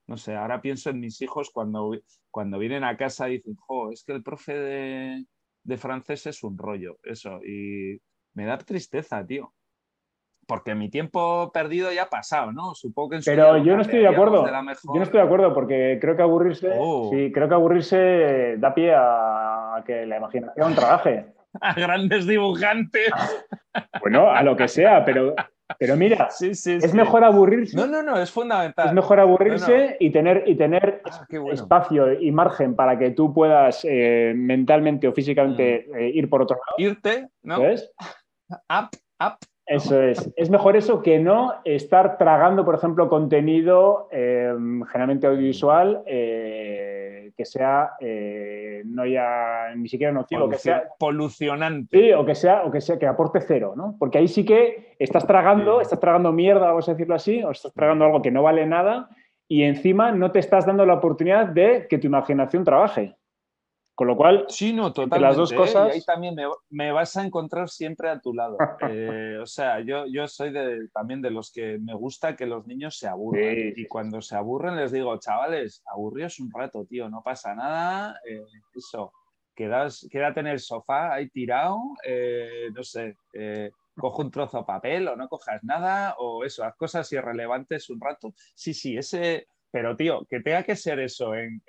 No 0.06 0.16
sé, 0.16 0.36
ahora 0.36 0.62
pienso 0.62 0.90
en 0.90 1.00
mis 1.00 1.20
hijos 1.22 1.50
cuando, 1.50 1.90
cuando 2.30 2.58
vienen 2.60 2.84
a 2.84 2.96
casa 2.96 3.28
y 3.28 3.38
dicen, 3.38 3.56
jo, 3.56 3.90
es 3.90 4.04
que 4.04 4.12
el 4.12 4.22
profe 4.22 4.54
de, 4.54 5.26
de 5.68 5.76
francés 5.76 6.26
es 6.26 6.42
un 6.42 6.56
rollo, 6.56 6.96
eso, 7.04 7.40
y 7.44 8.00
me 8.34 8.46
da 8.46 8.56
tristeza, 8.56 9.24
tío. 9.26 9.52
Porque 10.46 10.74
mi 10.74 10.88
tiempo 10.88 11.52
perdido 11.52 11.92
ya 11.92 12.04
ha 12.04 12.08
pasado, 12.08 12.52
¿no? 12.52 12.74
Supongo 12.74 13.10
que 13.10 13.16
en 13.16 13.22
su 13.22 13.30
Pero 13.30 13.58
yo 13.58 13.76
no 13.76 13.82
estoy 13.82 13.98
de 14.00 14.08
acuerdo. 14.08 14.44
de 14.44 14.50
la 14.50 14.62
mejor- 14.62 14.94
Yo 14.94 14.98
no 14.98 15.02
estoy 15.02 15.20
de 15.20 15.26
acuerdo 15.26 15.52
porque 15.52 15.98
creo 16.00 16.16
que 16.16 16.22
aburrirse, 16.22 16.70
Oh. 16.78 17.10
sí, 17.12 17.30
creo 17.32 17.48
que 17.50 17.54
aburrirse 17.54 18.56
da 18.56 18.74
pie 18.74 18.94
a 18.96 19.82
que 19.86 20.06
la 20.06 20.16
imaginación 20.16 20.74
trabaje. 20.74 21.26
A 21.60 21.74
grandes 21.74 22.26
dibujantes. 22.26 23.10
Bueno, 24.00 24.30
a 24.30 24.42
lo 24.42 24.54
que 24.56 24.68
sea, 24.68 25.04
pero, 25.04 25.34
pero 25.78 25.96
mira, 25.96 26.28
es 26.40 26.94
mejor 26.94 27.24
aburrirse. 27.24 27.76
No, 27.76 27.86
no, 27.86 28.02
no, 28.02 28.18
es 28.18 28.30
fundamental. 28.30 28.88
Es 28.88 28.94
mejor 28.94 29.20
aburrirse 29.20 29.96
y 30.00 30.10
tener, 30.10 30.44
y 30.46 30.54
tener 30.54 31.02
ah, 31.04 31.26
espacio 31.52 32.12
y 32.20 32.30
margen 32.32 32.74
para 32.74 32.98
que 32.98 33.10
tú 33.10 33.34
puedas 33.34 33.84
eh, 33.84 34.32
mentalmente 34.36 35.08
o 35.08 35.12
físicamente 35.12 35.86
mm. 35.88 35.96
eh, 35.96 36.10
ir 36.10 36.30
por 36.30 36.42
otro 36.42 36.56
lado. 36.56 36.90
Irte, 36.90 37.28
¿no? 37.42 37.56
¿Sabes? 37.56 37.92
Up, 38.70 38.88
up. 39.20 39.36
Eso 39.66 40.00
es. 40.00 40.32
Es 40.36 40.48
mejor 40.48 40.76
eso 40.78 41.02
que 41.02 41.18
no 41.18 41.52
estar 41.64 42.16
tragando, 42.16 42.64
por 42.64 42.74
ejemplo, 42.74 43.10
contenido 43.10 44.08
eh, 44.10 44.50
generalmente 44.90 45.26
audiovisual 45.26 46.02
que 47.38 47.44
sea 47.44 47.92
no 48.84 49.06
ya 49.06 49.72
ni 49.76 49.88
siquiera 49.88 50.12
nocivo, 50.12 50.48
que 50.48 50.58
sea 50.58 50.88
polucionante. 50.98 51.96
Sí, 51.96 52.12
o 52.12 52.26
que 52.26 52.34
sea, 52.34 52.64
o 52.64 52.70
que 52.72 52.80
sea 52.80 52.98
que 52.98 53.06
aporte 53.06 53.40
cero, 53.40 53.74
¿no? 53.76 53.94
Porque 53.96 54.18
ahí 54.18 54.26
sí 54.26 54.44
que 54.44 54.96
estás 54.98 55.24
tragando, 55.24 55.80
estás 55.80 56.00
tragando 56.00 56.32
mierda, 56.32 56.66
vamos 56.66 56.88
a 56.88 56.92
decirlo 56.92 57.14
así, 57.14 57.42
o 57.44 57.52
estás 57.52 57.72
tragando 57.72 58.04
algo 58.04 58.20
que 58.20 58.32
no 58.32 58.42
vale 58.42 58.66
nada 58.66 59.08
y 59.46 59.62
encima 59.62 60.10
no 60.10 60.32
te 60.32 60.40
estás 60.40 60.66
dando 60.66 60.84
la 60.84 60.94
oportunidad 60.94 61.46
de 61.46 61.86
que 61.88 61.98
tu 61.98 62.08
imaginación 62.08 62.64
trabaje. 62.64 63.14
Con 63.98 64.06
lo 64.06 64.16
cual, 64.16 64.46
sí, 64.48 64.72
no, 64.72 64.92
totalmente, 64.92 65.20
las 65.26 65.36
dos 65.36 65.50
¿eh? 65.50 65.56
cosas. 65.56 65.88
Y 65.88 65.90
ahí 65.94 66.04
también 66.04 66.36
me, 66.70 66.92
vas 66.92 67.16
a 67.16 67.26
encontrar 67.26 67.68
siempre 67.68 68.08
a 68.08 68.20
tu 68.20 68.32
lado. 68.32 68.56
Eh, 68.88 69.38
o 69.42 69.46
sea, 69.46 69.80
yo, 69.80 70.06
yo 70.06 70.28
soy 70.28 70.52
también 70.92 71.20
de 71.20 71.32
los 71.32 71.50
que 71.50 71.78
me 71.80 71.94
gusta 71.94 72.36
que 72.36 72.46
los 72.46 72.64
niños 72.64 72.96
se 72.96 73.08
aburran. 73.08 73.72
y 73.74 73.86
cuando 73.86 74.22
se 74.22 74.36
aburren 74.36 74.76
les 74.76 74.92
digo, 74.92 75.18
chavales, 75.18 75.82
aburríos 75.84 76.38
un 76.38 76.52
rato, 76.52 76.84
tío, 76.84 77.10
no 77.10 77.24
pasa 77.24 77.56
nada. 77.56 78.20
Eh, 78.24 78.40
eso, 78.72 79.12
quedas, 79.52 80.06
quédate 80.08 80.40
en 80.40 80.46
el 80.46 80.60
sofá 80.60 81.14
ahí 81.14 81.28
tirado, 81.30 81.80
no 82.72 82.84
sé, 82.84 83.16
cojo 83.96 84.22
un 84.22 84.30
trozo 84.30 84.58
de 84.58 84.64
papel 84.64 85.08
o 85.08 85.16
no 85.16 85.28
cojas 85.28 85.64
nada, 85.64 86.14
o 86.18 86.44
eso, 86.44 86.62
haz 86.62 86.76
cosas 86.76 87.12
irrelevantes 87.12 87.90
un 87.90 88.00
rato. 88.00 88.32
Sí, 88.54 88.72
sí, 88.74 88.96
ese 88.96 89.48
pero, 89.70 89.96
tío, 89.96 90.26
que 90.28 90.40
tenga 90.40 90.62
que 90.62 90.76
ser 90.76 90.98
eso 91.00 91.34
en, 91.34 91.62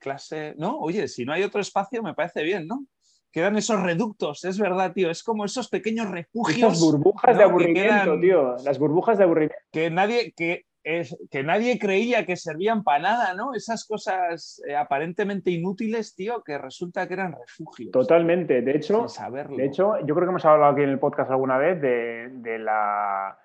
clase, 0.00 0.54
¿no? 0.58 0.78
Oye, 0.78 1.08
si 1.08 1.24
no 1.24 1.32
hay 1.32 1.42
otro 1.42 1.60
espacio, 1.60 2.02
me 2.02 2.14
parece 2.14 2.42
bien, 2.42 2.66
¿no? 2.66 2.84
Quedan 3.30 3.56
esos 3.56 3.82
reductos, 3.82 4.44
es 4.44 4.58
verdad, 4.58 4.92
tío. 4.92 5.10
Es 5.10 5.22
como 5.22 5.44
esos 5.44 5.68
pequeños 5.68 6.10
refugios. 6.10 6.72
Esas 6.72 6.80
burbujas 6.80 7.36
de 7.36 7.42
aburrimiento, 7.42 8.20
tío. 8.20 8.56
Las 8.64 8.78
burbujas 8.78 9.18
de 9.18 9.24
aburrimiento. 9.24 9.56
Que 9.72 9.90
nadie, 9.90 10.32
que, 10.36 10.66
es, 10.84 11.16
que 11.30 11.42
nadie 11.42 11.78
creía 11.78 12.26
que 12.26 12.36
servían 12.36 12.84
para 12.84 13.00
nada, 13.00 13.34
¿no? 13.34 13.54
Esas 13.54 13.84
cosas 13.86 14.62
eh, 14.68 14.76
aparentemente 14.76 15.50
inútiles, 15.50 16.14
tío, 16.14 16.42
que 16.44 16.58
resulta 16.58 17.08
que 17.08 17.14
eran 17.14 17.32
refugios. 17.32 17.90
Totalmente. 17.90 18.62
De 18.62 18.76
hecho, 18.76 19.06
de 19.56 19.64
hecho, 19.64 19.98
yo 20.04 20.14
creo 20.14 20.26
que 20.26 20.30
hemos 20.30 20.44
hablado 20.44 20.72
aquí 20.72 20.82
en 20.82 20.90
el 20.90 21.00
podcast 21.00 21.30
alguna 21.30 21.58
vez 21.58 21.80
de 21.80 22.58
la 22.60 23.36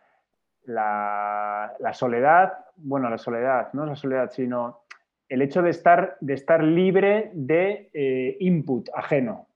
la, 0.63 1.75
soledad, 1.93 2.53
bueno, 2.75 3.09
la 3.09 3.17
soledad, 3.17 3.73
no 3.73 3.85
la 3.85 3.95
soledad, 3.95 4.31
sino 4.31 4.83
el 5.27 5.41
hecho 5.41 5.61
de 5.61 5.69
estar, 5.69 6.17
de 6.21 6.33
estar 6.33 6.63
libre 6.63 7.31
de 7.33 7.89
eh, 7.93 8.37
input 8.39 8.89
ajeno, 8.93 9.47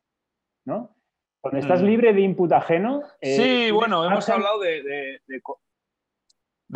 ¿no? 0.66 0.96
Cuando 1.42 1.60
estás 1.60 1.82
mm. 1.82 1.86
libre 1.86 2.14
de 2.14 2.22
input 2.22 2.52
ajeno... 2.54 3.04
Eh, 3.20 3.36
sí, 3.36 3.72
bueno, 3.72 4.06
hemos 4.06 4.28
hablado 4.30 4.60
de, 4.60 4.82
de 5.28 5.42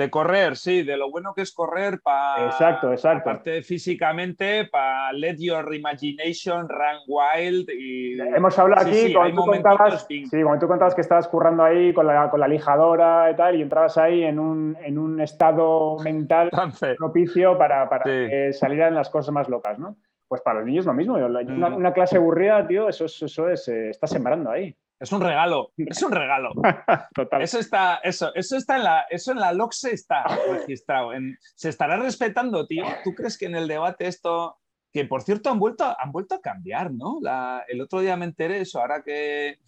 correr, 0.10 0.56
sí, 0.56 0.84
de 0.84 0.96
lo 0.98 1.10
bueno 1.10 1.34
que 1.34 1.42
es 1.42 1.52
correr 1.52 2.00
para. 2.02 2.46
Exacto, 2.46 2.92
exacto. 2.92 3.30
Aparte 3.30 3.62
físicamente, 3.64 4.66
para 4.72 5.12
let 5.14 5.38
your 5.40 5.74
imagination 5.74 6.68
run 6.70 7.02
wild. 7.08 7.70
Y... 7.70 8.20
Hemos 8.20 8.58
hablado 8.60 8.88
aquí, 8.88 9.14
cuando, 9.14 9.44
tú 9.44 9.52
contabas, 9.52 10.06
sí, 10.08 10.24
cuando 10.30 10.60
tú 10.60 10.68
contabas 10.68 10.96
que 10.96 11.02
estabas 11.02 11.28
currando 11.28 11.64
ahí 11.64 11.94
con 11.94 12.08
la, 12.08 12.30
con 12.30 12.40
la 12.40 12.48
lijadora 12.48 13.32
y 13.32 13.36
tal, 13.36 13.56
y 13.56 13.62
entrabas 13.62 13.98
ahí 13.98 14.24
en 14.24 14.40
un, 14.40 14.78
en 14.84 14.98
un 14.98 15.20
estado 15.20 15.98
mental 16.00 16.50
propicio 16.98 17.58
para, 17.58 17.90
para 17.90 18.04
que 18.04 18.54
salieran 18.54 18.96
las 18.96 19.10
cosas 19.10 19.34
más 19.34 19.50
locas, 19.50 19.80
¿no? 19.80 19.98
Pues 20.28 20.42
para 20.42 20.60
los 20.60 20.68
niños 20.68 20.86
lo 20.86 20.94
mismo. 20.94 21.16
Una, 21.16 21.70
una 21.70 21.94
clase 21.94 22.18
aburrida, 22.18 22.68
tío, 22.68 22.90
eso, 22.90 23.06
eso 23.06 23.50
es, 23.50 23.68
eh, 23.70 23.90
está 23.90 24.08
sembrando 24.08 24.52
ahí. 24.52 24.76
Es 25.00 25.12
un 25.12 25.22
regalo, 25.22 25.72
es 25.78 26.02
un 26.02 26.12
regalo. 26.12 26.52
Total. 27.14 27.42
Eso 27.42 27.60
está, 27.60 27.98
eso, 27.98 28.34
eso 28.34 28.58
está 28.58 28.78
en 28.78 28.84
la, 28.84 29.06
eso 29.10 29.32
en 29.32 29.40
la 29.40 29.54
LOCSE 29.54 29.94
está 29.94 30.24
registrado. 30.52 31.12
se 31.56 31.70
estará 31.70 31.98
respetando, 31.98 32.66
tío. 32.66 32.84
¿Tú 33.04 33.14
crees 33.14 33.38
que 33.38 33.46
en 33.46 33.56
el 33.56 33.68
debate 33.68 34.08
esto, 34.08 34.58
que 34.92 35.06
por 35.06 35.22
cierto 35.22 35.52
han 35.52 35.60
vuelto, 35.60 35.96
han 36.00 36.12
vuelto 36.12 36.36
a 36.36 36.42
cambiar, 36.42 36.92
¿no? 36.92 37.20
el 37.68 37.82
otro 37.82 38.00
día 38.00 38.18
me 38.18 38.26
enteré 38.26 38.62
eso, 38.62 38.80
ahora 38.80 39.04
que 39.04 39.60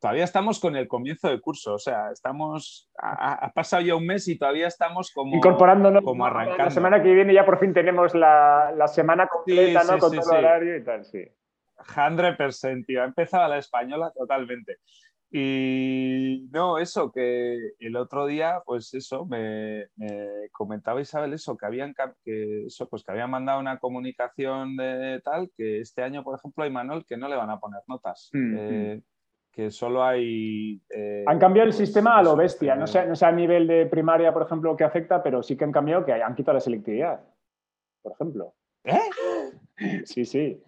todavía 0.00 0.24
estamos 0.24 0.60
con 0.60 0.76
el 0.76 0.88
comienzo 0.88 1.28
de 1.28 1.40
curso, 1.40 1.74
o 1.74 1.78
sea, 1.78 2.10
estamos, 2.10 2.90
ha, 2.98 3.52
pasado 3.52 3.82
ya 3.82 3.94
un 3.94 4.06
mes 4.06 4.26
y 4.28 4.38
todavía 4.38 4.68
estamos 4.68 5.12
como 5.12 5.36
incorporándonos, 5.36 6.02
como 6.02 6.24
arrancando. 6.24 6.64
La 6.64 6.70
semana 6.70 7.02
que 7.02 7.12
viene 7.12 7.34
ya 7.34 7.44
por 7.44 7.58
fin 7.58 7.74
tenemos 7.74 8.14
la, 8.14 8.72
semana 8.86 9.26
completa, 9.26 9.84
¿no? 9.84 9.98
con 9.98 10.16
todo 10.16 10.32
el 10.32 10.44
horario 10.44 10.76
y 10.76 10.84
tal, 10.84 11.04
sí. 11.04 11.24
100%, 11.78 12.86
tío. 12.86 13.02
Ha 13.02 13.06
empezado 13.06 13.48
la 13.48 13.58
española 13.58 14.12
totalmente. 14.14 14.78
Y 15.30 16.48
no, 16.52 16.78
eso, 16.78 17.12
que 17.12 17.72
el 17.78 17.96
otro 17.96 18.26
día, 18.26 18.62
pues 18.64 18.94
eso, 18.94 19.26
me, 19.26 19.88
comentaba 20.52 21.02
Isabel 21.02 21.34
eso, 21.34 21.56
que 21.56 21.66
habían 21.66 21.94
que 22.24 22.66
eso, 22.66 22.88
pues 22.88 23.04
que 23.04 23.12
habían 23.12 23.30
mandado 23.30 23.60
una 23.60 23.78
comunicación 23.78 24.76
de 24.76 25.20
tal, 25.22 25.50
que 25.54 25.80
este 25.80 26.02
año, 26.02 26.24
por 26.24 26.38
ejemplo, 26.38 26.64
hay 26.64 26.70
Manuel 26.70 27.04
que 27.06 27.18
no 27.18 27.28
le 27.28 27.36
van 27.36 27.50
a 27.50 27.60
poner 27.60 27.82
notas. 27.88 28.30
Mm, 28.32 28.56
eh, 28.56 28.96
mm. 28.96 29.02
que 29.52 29.70
solo 29.70 30.02
hay. 30.02 30.80
Eh, 30.88 31.24
han 31.26 31.38
cambiado 31.38 31.66
el 31.66 31.74
sistema 31.74 32.16
a 32.16 32.22
lo 32.22 32.34
bestia. 32.34 32.74
No 32.74 32.86
sé, 32.86 33.06
no 33.06 33.14
sé 33.14 33.26
a 33.26 33.32
nivel 33.32 33.66
de 33.66 33.84
primaria, 33.84 34.32
por 34.32 34.44
ejemplo, 34.44 34.74
que 34.76 34.84
afecta, 34.84 35.22
pero 35.22 35.42
sí 35.42 35.58
que 35.58 35.64
han 35.64 35.72
cambiado 35.72 36.06
que 36.06 36.12
han 36.14 36.34
quitado 36.34 36.54
la 36.54 36.60
selectividad, 36.60 37.20
por 38.00 38.12
ejemplo. 38.12 38.54
¿Eh? 38.84 39.10
Sí, 40.04 40.24
sí. 40.24 40.62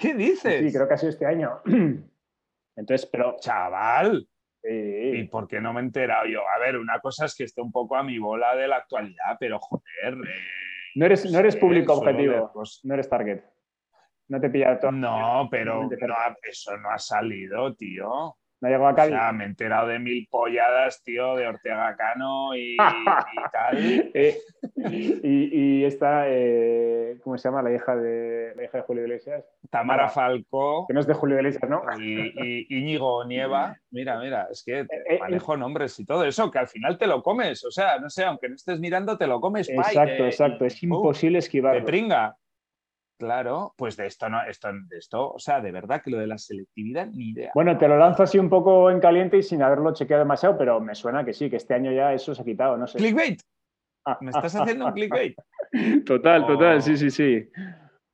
¿Qué 0.00 0.14
dices? 0.14 0.64
Sí, 0.64 0.72
creo 0.72 0.88
que 0.88 0.94
ha 0.94 0.98
sido 0.98 1.10
este 1.10 1.26
año. 1.26 1.60
Entonces, 2.76 3.08
pero. 3.12 3.36
Chaval. 3.38 4.26
¿Y 4.62 5.24
por 5.24 5.48
qué 5.48 5.60
no 5.60 5.72
me 5.72 5.80
he 5.80 5.84
enterado 5.84 6.26
yo? 6.26 6.40
A 6.46 6.58
ver, 6.58 6.76
una 6.76 7.00
cosa 7.00 7.26
es 7.26 7.34
que 7.34 7.44
esté 7.44 7.62
un 7.62 7.72
poco 7.72 7.96
a 7.96 8.02
mi 8.02 8.18
bola 8.18 8.54
de 8.56 8.68
la 8.68 8.76
actualidad, 8.76 9.36
pero 9.38 9.58
joder. 9.58 10.14
Eh, 10.14 10.42
no 10.96 11.06
eres, 11.06 11.30
no 11.30 11.38
eres 11.38 11.56
público 11.56 11.94
objetivo. 11.94 12.52
No 12.82 12.94
eres 12.94 13.08
target. 13.08 13.42
No 14.28 14.40
te 14.40 14.50
pilla 14.50 14.78
todo. 14.78 14.92
No, 14.92 15.48
pero 15.50 15.88
eso 16.42 16.76
no 16.76 16.90
ha 16.90 16.98
salido, 16.98 17.74
tío. 17.74 18.36
No 18.60 18.68
llegó 18.68 18.88
a 18.88 18.94
Cádiz. 18.94 19.14
O 19.14 19.16
sea, 19.16 19.32
me 19.32 19.44
he 19.44 19.46
enterado 19.46 19.88
de 19.88 19.98
mil 19.98 20.28
polladas, 20.30 21.02
tío, 21.02 21.34
de 21.36 21.46
Ortega 21.46 21.96
Cano 21.96 22.54
y, 22.54 22.76
tal. 23.52 23.76
Eh, 24.14 24.38
y, 24.76 25.84
esta, 25.84 26.24
eh, 26.28 27.18
¿cómo 27.22 27.38
se 27.38 27.48
llama? 27.48 27.62
La 27.62 27.72
hija 27.72 27.96
de 27.96 28.52
la 28.54 28.64
hija 28.64 28.78
de 28.78 28.84
Julio 28.84 29.04
Iglesias. 29.04 29.44
Tamara 29.70 30.08
Falcó. 30.08 30.86
Que 30.86 30.94
no 30.94 31.00
es 31.00 31.06
de 31.06 31.14
Julio 31.14 31.36
Iglesias, 31.36 31.70
¿no? 31.70 31.82
Y, 31.98 32.66
Íñigo 32.68 33.24
Nieva. 33.24 33.76
Mira, 33.92 34.20
mira, 34.20 34.46
es 34.48 34.62
que 34.62 34.80
eh, 34.80 35.18
manejo 35.18 35.56
nombres 35.56 35.98
y 35.98 36.06
todo 36.06 36.24
eso, 36.24 36.48
que 36.48 36.60
al 36.60 36.68
final 36.68 36.96
te 36.96 37.08
lo 37.08 37.24
comes. 37.24 37.64
O 37.64 37.72
sea, 37.72 37.98
no 37.98 38.08
sé, 38.08 38.24
aunque 38.24 38.48
no 38.48 38.54
estés 38.54 38.78
mirando, 38.78 39.18
te 39.18 39.26
lo 39.26 39.40
comes. 39.40 39.68
Exacto, 39.68 40.26
exacto. 40.26 40.64
Es 40.64 40.80
imposible 40.82 41.38
esquivarlo. 41.38 41.80
Te 41.80 41.86
pringa. 41.86 42.36
Claro, 43.20 43.74
pues 43.76 43.98
de 43.98 44.06
esto 44.06 44.30
no, 44.30 44.42
esto, 44.44 44.70
de 44.72 44.96
esto, 44.96 45.32
o 45.32 45.38
sea, 45.38 45.60
de 45.60 45.70
verdad 45.70 46.00
que 46.02 46.10
lo 46.10 46.16
de 46.16 46.26
la 46.26 46.38
selectividad, 46.38 47.06
ni 47.08 47.32
idea. 47.32 47.50
Bueno, 47.54 47.76
te 47.76 47.86
lo 47.86 47.98
lanzo 47.98 48.22
así 48.22 48.38
un 48.38 48.48
poco 48.48 48.90
en 48.90 48.98
caliente 48.98 49.36
y 49.36 49.42
sin 49.42 49.62
haberlo 49.62 49.92
chequeado 49.92 50.22
demasiado, 50.22 50.56
pero 50.56 50.80
me 50.80 50.94
suena 50.94 51.22
que 51.22 51.34
sí, 51.34 51.50
que 51.50 51.56
este 51.56 51.74
año 51.74 51.92
ya 51.92 52.14
eso 52.14 52.34
se 52.34 52.40
ha 52.40 52.44
quitado, 52.46 52.78
no 52.78 52.86
sé. 52.86 52.96
Clickbait. 52.96 53.38
Ah. 54.06 54.16
¿Me 54.22 54.30
estás 54.30 54.56
haciendo 54.56 54.86
un 54.86 54.92
clickbait? 54.92 55.36
Total, 56.06 56.46
total, 56.46 56.80
sí, 56.80 56.96
sí, 56.96 57.10
sí. 57.10 57.46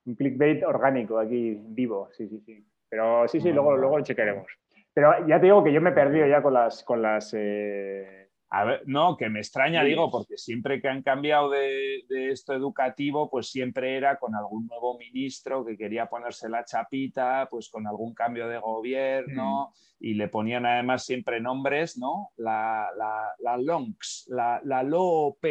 Un 0.07 0.17
clickbait 0.17 0.65
orgánico 0.65 1.21
aquí, 1.21 1.57
vivo, 1.69 2.09
sí, 2.11 2.27
sí, 2.27 2.41
sí. 2.45 2.67
Pero 2.89 3.29
sí, 3.29 3.41
sí, 3.41 3.53
luego, 3.53 3.77
luego 3.77 3.99
lo 3.99 4.05
chequearemos. 4.05 4.49
Pero 4.93 5.25
ya 5.29 5.39
te 5.39 5.47
digo 5.47 5.63
que 5.63 5.73
yo 5.73 5.81
me 5.81 5.91
he 5.91 5.93
perdido 5.93 6.27
ya 6.27 6.43
con 6.43 6.53
las, 6.53 6.83
con 6.83 7.01
las 7.01 7.33
eh, 7.33 8.26
a 8.49 8.65
ver, 8.65 8.83
no, 8.87 9.17
que 9.17 9.29
me 9.29 9.41
extraña, 9.41 9.83
digo, 9.83 10.11
porque 10.11 10.39
siempre 10.39 10.81
que 10.81 10.89
han 10.89 11.03
cambiado 11.03 11.51
de, 11.51 12.05
esto 12.31 12.55
educativo, 12.55 13.29
pues 13.29 13.51
siempre 13.51 13.97
era 13.97 14.19
con 14.19 14.35
algún 14.37 14.67
nuevo 14.67 14.97
ministro 14.99 15.65
que 15.65 15.77
quería 15.77 16.07
ponerse 16.07 16.49
la 16.49 16.65
chapita, 16.65 17.49
pues 17.51 17.69
con 17.69 17.87
algún 17.87 18.15
cambio 18.15 18.49
de 18.49 18.59
gobierno, 18.59 19.71
mm. 19.71 20.05
y 20.05 20.15
le 20.15 20.29
ponían 20.29 20.65
además 20.65 21.05
siempre 21.05 21.41
nombres, 21.41 21.99
¿no? 21.99 22.31
La, 22.37 22.89
la, 22.97 23.35
la 23.41 23.57
LONX, 23.59 24.29
la, 24.29 24.61
la 24.63 24.85
LOP, 24.85 25.45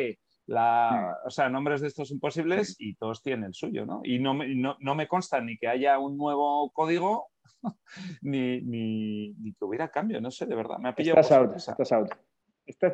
la, 0.47 1.17
mm. 1.23 1.27
o 1.27 1.29
sea, 1.29 1.49
nombres 1.49 1.81
de 1.81 1.87
estos 1.87 2.11
imposibles 2.11 2.77
y 2.79 2.95
todos 2.95 3.21
tienen 3.21 3.47
el 3.47 3.53
suyo, 3.53 3.85
¿no? 3.85 4.01
Y 4.05 4.19
no 4.19 4.33
me, 4.33 4.55
no, 4.55 4.95
me 4.95 5.07
consta 5.09 5.41
ni 5.41 5.57
que 5.57 5.67
haya 5.67 5.99
un 5.99 6.15
nuevo 6.17 6.71
código, 6.71 7.27
ni, 8.21 8.61
ni, 8.61 9.53
que 9.59 9.65
hubiera 9.65 9.89
cambio, 9.89 10.21
no 10.21 10.31
sé, 10.31 10.45
de 10.45 10.55
verdad, 10.55 10.77
me 10.77 10.89
ha 10.89 10.95
pillado. 10.95 11.19
Estás 11.19 11.91
out, 11.91 12.09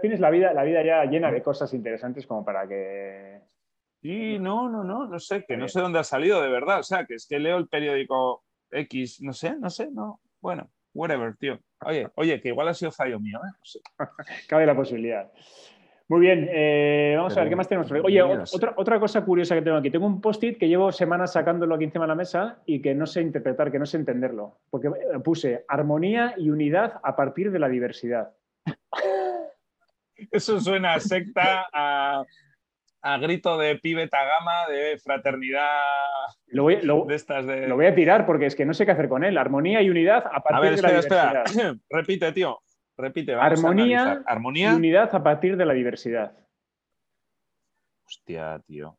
tienes 0.01 0.19
la 0.19 0.29
vida, 0.29 0.53
la 0.53 0.63
vida 0.63 0.83
ya 0.83 1.05
llena 1.05 1.31
de 1.31 1.41
cosas 1.41 1.73
interesantes 1.73 2.27
como 2.27 2.43
para 2.43 2.67
que. 2.67 3.41
Sí, 4.01 4.39
no, 4.39 4.69
no, 4.69 4.83
no, 4.83 5.05
no 5.05 5.19
sé, 5.19 5.45
que 5.45 5.55
no 5.55 5.67
sé 5.67 5.79
dónde 5.79 5.99
ha 5.99 6.03
salido 6.03 6.41
de 6.41 6.49
verdad. 6.49 6.79
O 6.79 6.83
sea, 6.83 7.05
que 7.05 7.15
es 7.15 7.27
que 7.27 7.39
leo 7.39 7.57
el 7.57 7.67
periódico 7.67 8.43
X, 8.71 9.21
no 9.21 9.33
sé, 9.33 9.55
no 9.57 9.69
sé, 9.69 9.91
no. 9.91 10.19
Bueno, 10.41 10.69
whatever, 10.93 11.35
tío. 11.37 11.59
Oye, 11.85 12.07
oye, 12.15 12.41
que 12.41 12.49
igual 12.49 12.67
ha 12.67 12.73
sido 12.73 12.91
fallo 12.91 13.19
mío, 13.19 13.39
¿eh? 13.39 13.79
Cabe 14.47 14.65
la 14.65 14.75
posibilidad. 14.75 15.31
Muy 16.11 16.19
bien, 16.19 16.49
eh, 16.51 17.13
vamos 17.15 17.37
a 17.37 17.39
ver, 17.39 17.49
¿qué 17.49 17.55
más 17.55 17.69
tenemos? 17.69 17.89
Oye, 17.89 18.21
otra, 18.21 18.73
otra 18.75 18.99
cosa 18.99 19.23
curiosa 19.23 19.55
que 19.55 19.61
tengo 19.61 19.77
aquí. 19.77 19.89
Tengo 19.89 20.05
un 20.05 20.19
post-it 20.19 20.57
que 20.57 20.67
llevo 20.67 20.91
semanas 20.91 21.31
sacándolo 21.31 21.75
aquí 21.75 21.85
encima 21.85 22.03
de 22.03 22.09
la 22.09 22.15
mesa 22.15 22.61
y 22.65 22.81
que 22.81 22.93
no 22.93 23.05
sé 23.05 23.21
interpretar, 23.21 23.71
que 23.71 23.79
no 23.79 23.85
sé 23.85 23.95
entenderlo. 23.95 24.57
Porque 24.69 24.89
eh, 24.89 25.19
puse 25.23 25.63
armonía 25.69 26.33
y 26.35 26.49
unidad 26.49 26.99
a 27.01 27.15
partir 27.15 27.49
de 27.49 27.59
la 27.59 27.69
diversidad. 27.69 28.33
Eso 30.29 30.59
suena 30.59 30.93
a 30.93 30.99
secta, 30.99 31.65
a, 31.73 32.25
grito 33.19 33.57
de 33.57 33.77
pibeta 33.77 34.23
gama, 34.23 34.67
de 34.69 34.97
fraternidad. 34.99 35.65
Lo 36.47 36.63
voy, 36.63 36.75
de 36.75 37.15
estas 37.15 37.45
de... 37.45 37.67
lo 37.67 37.75
voy 37.75 37.87
a 37.87 37.95
tirar 37.95 38.25
porque 38.25 38.45
es 38.45 38.55
que 38.55 38.65
no 38.65 38.73
sé 38.73 38.85
qué 38.85 38.91
hacer 38.91 39.09
con 39.09 39.23
él. 39.23 39.37
Armonía 39.37 39.81
y 39.81 39.89
unidad 39.89 40.23
a 40.31 40.41
partir 40.41 40.75
de 40.75 40.81
la 40.81 40.89
diversidad. 40.89 41.43
Espera. 41.45 41.73
Repite, 41.89 42.31
tío. 42.31 42.59
Repite, 42.97 43.33
armonía, 43.33 44.21
armonía 44.27 44.73
y 44.73 44.75
unidad 44.75 45.15
a 45.15 45.23
partir 45.23 45.57
de 45.57 45.65
la 45.65 45.73
diversidad. 45.73 46.33
Hostia, 48.05 48.61
tío. 48.67 48.97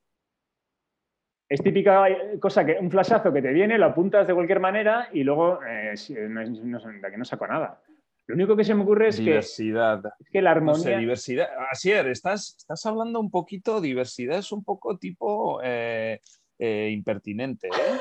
Es 1.48 1.62
típica 1.62 2.06
cosa 2.40 2.64
que 2.64 2.78
un 2.80 2.90
flashazo 2.90 3.32
que 3.32 3.42
te 3.42 3.52
viene, 3.52 3.76
lo 3.76 3.86
apuntas 3.86 4.26
de 4.26 4.34
cualquier 4.34 4.58
manera 4.58 5.10
y 5.12 5.22
luego 5.22 5.60
eh, 5.62 5.94
no, 6.28 6.42
no, 6.42 6.78
no 6.78 7.24
saco 7.26 7.46
nada. 7.46 7.78
Lo 8.26 8.36
único 8.36 8.56
que 8.56 8.64
se 8.64 8.74
me 8.74 8.82
ocurre 8.82 9.08
es 9.08 9.18
diversidad. 9.18 10.02
que, 10.02 10.24
es 10.24 10.30
que 10.30 10.42
la 10.42 10.52
armonía. 10.52 10.98
diversidad. 10.98 11.48
Asier, 11.70 12.06
estás, 12.08 12.54
estás 12.56 12.86
hablando 12.86 13.18
un 13.20 13.30
poquito, 13.30 13.80
diversidad 13.80 14.38
es 14.38 14.52
un 14.52 14.64
poco 14.64 14.96
tipo 14.98 15.60
eh, 15.62 16.20
eh, 16.58 16.90
impertinente. 16.92 17.68
¿eh? 17.68 17.98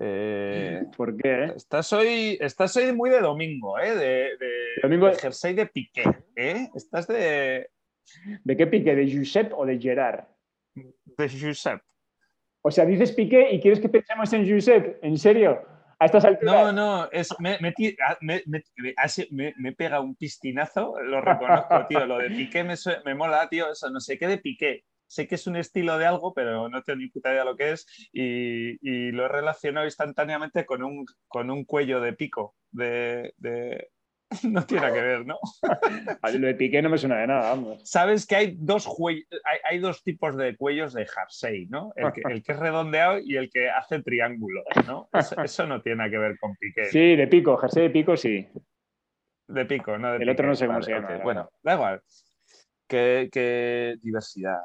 Eh, 0.00 0.82
¿Por 0.96 1.16
qué? 1.16 1.52
Estás 1.56 1.92
hoy, 1.92 2.36
estás 2.40 2.76
hoy 2.76 2.92
muy 2.92 3.10
de 3.10 3.20
domingo, 3.20 3.78
¿eh? 3.78 3.94
De, 3.94 4.30
domingo... 4.82 5.06
de 5.06 5.14
jersey 5.14 5.54
de 5.54 5.66
Piqué, 5.66 6.04
¿eh? 6.34 6.68
Estás 6.74 7.06
de... 7.06 7.70
¿De 8.42 8.56
qué 8.56 8.66
Piqué? 8.66 8.94
¿De 8.94 9.16
Josep 9.16 9.52
o 9.56 9.64
de 9.64 9.78
Gerard? 9.78 10.24
De 10.74 11.28
Josep. 11.28 11.80
O 12.62 12.70
sea, 12.70 12.84
dices 12.84 13.12
Piqué 13.12 13.52
y 13.52 13.60
quieres 13.60 13.78
que 13.78 13.88
pensemos 13.88 14.32
en 14.32 14.50
Josep, 14.50 14.98
¿en 15.02 15.16
serio? 15.16 15.62
A 15.98 16.06
estas 16.06 16.26
No, 16.42 16.72
no, 16.72 17.08
es, 17.10 17.28
me, 17.38 17.58
me, 17.60 18.42
me, 19.56 19.72
pega 19.72 20.00
un 20.00 20.14
pistinazo, 20.16 21.00
lo 21.00 21.20
reconozco, 21.20 21.86
tío. 21.86 22.06
Lo 22.06 22.18
de 22.18 22.30
Piqué 22.30 22.64
me, 22.64 22.74
me 23.04 23.14
mola, 23.14 23.48
tío, 23.48 23.70
eso, 23.70 23.90
no 23.90 24.00
sé 24.00 24.18
qué 24.18 24.26
de 24.26 24.38
Piqué 24.38 24.84
sé 25.06 25.28
que 25.28 25.36
es 25.36 25.46
un 25.46 25.56
estilo 25.56 25.96
de 25.98 26.06
algo, 26.06 26.34
pero 26.34 26.68
no 26.68 26.82
tengo 26.82 26.98
ni 26.98 27.08
puta 27.08 27.30
idea 27.30 27.40
de 27.40 27.50
lo 27.50 27.56
que 27.56 27.72
es 27.72 27.86
y, 28.12 29.12
lo 29.12 29.26
he 29.26 29.28
relacionado 29.28 29.86
instantáneamente 29.86 30.66
con 30.66 30.82
un, 30.82 31.06
con 31.28 31.50
un 31.50 31.64
cuello 31.64 32.00
de 32.00 32.14
pico, 32.14 32.56
de, 32.72 33.32
No 34.50 34.64
tiene 34.66 34.92
que 34.92 35.00
ver, 35.00 35.26
¿no? 35.26 35.38
lo 36.38 36.46
de 36.46 36.54
piqué 36.54 36.82
no 36.82 36.90
me 36.90 36.98
suena 36.98 37.18
de 37.18 37.26
nada, 37.26 37.50
vamos. 37.50 37.88
Sabes 37.88 38.26
que 38.26 38.36
hay 38.36 38.56
dos, 38.58 38.88
hay, 39.64 39.78
dos 39.78 40.02
tipos 40.02 40.36
de 40.36 40.56
cuellos 40.56 40.92
de 40.92 41.06
jersey, 41.06 41.66
¿no? 41.66 41.92
El 41.96 42.12
que, 42.12 42.22
el 42.28 42.42
que, 42.42 42.52
es 42.52 42.58
redondeado 42.58 43.18
y 43.18 43.36
el 43.36 43.50
que 43.50 43.70
hace 43.70 44.02
triángulo, 44.02 44.62
¿no? 44.86 45.08
Eso, 45.42 45.66
no 45.66 45.80
tiene 45.82 46.10
que 46.10 46.18
ver 46.18 46.38
con 46.38 46.56
piqué. 46.56 46.86
Sí, 46.86 47.16
de 47.16 47.26
pico, 47.26 47.56
jersey 47.56 47.84
de 47.84 47.90
pico 47.90 48.16
sí. 48.16 48.48
De 49.46 49.64
pico, 49.66 49.98
¿no? 49.98 50.14
el 50.14 50.28
otro 50.28 50.46
no 50.46 50.54
sé 50.54 50.66
cómo 50.66 50.82
se 50.82 50.92
llama. 50.92 51.18
Bueno, 51.22 51.50
da 51.62 51.74
igual. 51.74 52.02
qué 52.88 53.96
diversidad. 54.02 54.60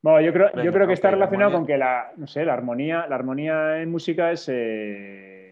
Bueno, 0.00 0.20
yo 0.20 0.32
creo, 0.32 0.62
yo 0.62 0.72
creo 0.72 0.86
que 0.86 0.92
está 0.92 1.10
relacionado 1.10 1.52
con 1.52 1.66
que 1.66 1.76
la, 1.76 2.12
no 2.16 2.26
sé, 2.26 2.44
la 2.44 2.54
armonía, 2.54 3.06
la 3.08 3.16
armonía 3.16 3.82
en 3.82 3.90
música 3.90 4.30
es 4.30 4.48
eh, 4.48 5.45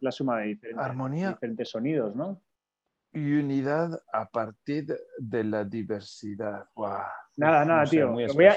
la 0.00 0.12
suma 0.12 0.38
de 0.40 0.48
diferentes, 0.48 1.68
sonidos, 1.68 2.14
¿no? 2.14 2.42
Y 3.12 3.32
unidad 3.34 4.02
a 4.12 4.28
partir 4.28 4.86
de 5.18 5.44
la 5.44 5.64
diversidad. 5.64 6.66
Nada, 7.36 7.64
nada, 7.64 7.84
tío. 7.84 8.08
lo, 8.08 8.12
voy 8.12 8.24
a, 8.46 8.54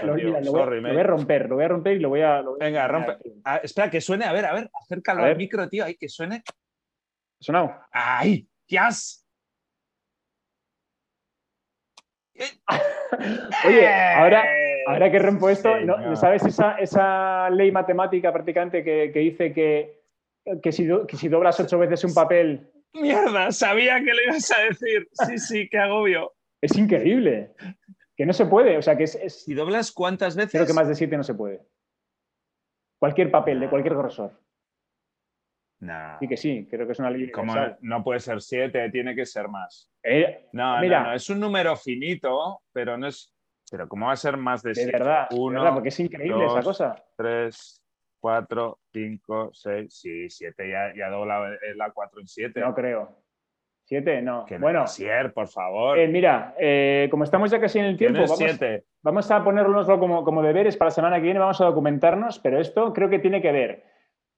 romper, 1.04 1.48
lo 1.48 1.56
voy 1.56 1.64
a 1.64 1.68
romper 1.68 1.98
y 1.98 2.00
lo 2.00 2.10
voy 2.10 2.22
a. 2.22 2.44
Venga, 2.60 2.88
rompe. 2.88 3.18
Ah, 3.46 3.58
espera, 3.64 3.90
que 3.90 4.02
suene, 4.02 4.26
a 4.26 4.34
ver, 4.34 4.46
a 4.46 4.54
ver, 4.54 4.70
acércalo 4.74 5.24
al 5.24 5.38
micro, 5.38 5.70
tío, 5.70 5.86
ahí 5.86 5.96
que 5.96 6.10
suene. 6.10 6.44
¿Ha 6.46 7.44
sonado? 7.44 7.76
¡Ay! 7.92 8.48
¡Yas! 8.68 9.22
Oye, 13.68 13.88
ahora, 13.88 14.44
ahora 14.88 15.12
que 15.12 15.20
rompo 15.20 15.50
esto, 15.50 15.70
¿sabes 16.16 16.44
esa, 16.46 17.50
ley 17.50 17.72
matemática 17.72 18.32
prácticamente 18.32 18.84
que, 18.84 19.10
dice 19.10 19.54
que, 19.54 20.01
que, 20.62 20.72
si, 20.72 20.86
doblas 20.86 21.60
ocho 21.60 21.78
veces 21.78 22.04
un 22.04 22.14
papel... 22.14 22.72
Mierda, 22.94 23.52
sabía 23.52 24.00
que 24.00 24.14
lo 24.14 24.22
ibas 24.24 24.52
a 24.52 24.64
decir. 24.64 25.08
Sí, 25.14 25.38
sí, 25.38 25.70
qué 25.70 25.78
agobio. 25.78 26.34
Es 26.62 26.78
increíble. 26.78 27.54
Que 28.16 28.26
no 28.26 28.34
se 28.34 28.46
puede. 28.46 28.78
O 28.78 28.82
sea, 28.82 28.98
que 28.98 29.06
es, 29.06 29.48
¿Y 29.48 29.54
doblas 29.54 29.92
cuántas 29.92 30.36
veces? 30.36 30.52
Creo 30.52 30.68
que 30.68 30.74
más 30.74 30.88
de 30.88 30.96
siete 30.96 31.16
no 31.16 31.24
se 31.24 31.34
puede. 31.34 31.62
Cualquier 33.00 33.32
papel, 33.32 33.60
de 33.60 33.70
cualquier 33.70 33.96
grosor. 33.96 34.40
No. 35.80 36.20
Sí 36.20 36.28
que 36.28 36.38
sí, 36.38 36.68
creo 36.70 36.86
que 36.86 36.92
es 36.92 37.00
una 37.00 37.10
ley. 37.10 37.32
Como 37.32 37.56
no, 37.82 38.04
puede 38.04 38.20
ser 38.20 38.40
siete, 38.42 38.92
tiene 38.92 39.16
que 39.16 39.26
ser 39.26 39.48
más. 39.48 39.90
Eh, 40.04 40.50
no, 40.54 40.80
mira, 40.80 41.04
no, 41.04 41.14
es 41.14 41.28
un 41.32 41.40
número 41.40 41.76
finito, 41.76 42.62
pero 42.72 42.98
no 42.98 43.08
es. 43.08 43.34
Pero 43.72 43.88
¿cómo 43.88 44.06
va 44.06 44.14
a 44.14 44.18
ser 44.18 44.38
más 44.38 44.62
de, 44.62 44.76
siete? 44.76 44.92
Verdad, 44.92 45.28
Uno, 45.32 45.62
verdad, 45.62 45.74
porque 45.74 45.90
es 45.90 46.00
increíble 46.00 46.46
esa 46.46 46.62
cosa. 46.62 46.96
Tres, 47.18 47.81
cuatro, 48.22 48.80
cinco, 48.94 49.50
seis, 49.54 49.94
sí, 49.94 50.30
siete, 50.30 50.70
ya, 50.70 50.94
ya 50.96 51.10
dobla 51.10 51.58
la 51.76 51.92
cuatro 51.92 52.22
en 52.22 52.28
siete. 52.28 52.62
No 52.62 52.74
creo. 52.74 53.18
¿Siete? 53.84 54.22
No. 54.22 54.46
bueno, 54.60 54.88
Sier, 54.88 55.34
por 55.34 55.50
favor. 55.50 56.00
Eh, 56.00 56.08
mira, 56.08 56.56
eh, 56.58 57.10
como 57.12 57.26
estamos 57.26 57.52
ya 57.52 57.60
casi 57.60 57.80
en 57.80 57.86
el 57.86 57.98
tiempo, 57.98 58.22
vamos, 58.22 58.60
vamos, 59.02 59.32
a 59.32 59.44
ponernoslo 59.44 60.00
como, 60.00 60.24
como 60.24 60.42
deberes 60.42 60.78
para 60.78 60.88
la 60.88 60.96
semana 60.96 61.16
que 61.18 61.24
viene, 61.24 61.40
vamos 61.40 61.60
a 61.60 61.66
documentarnos, 61.66 62.40
pero 62.40 62.58
esto 62.58 62.94
creo 62.94 63.10
que 63.10 63.20
tiene 63.20 63.42
que 63.42 63.52
ver 63.52 63.84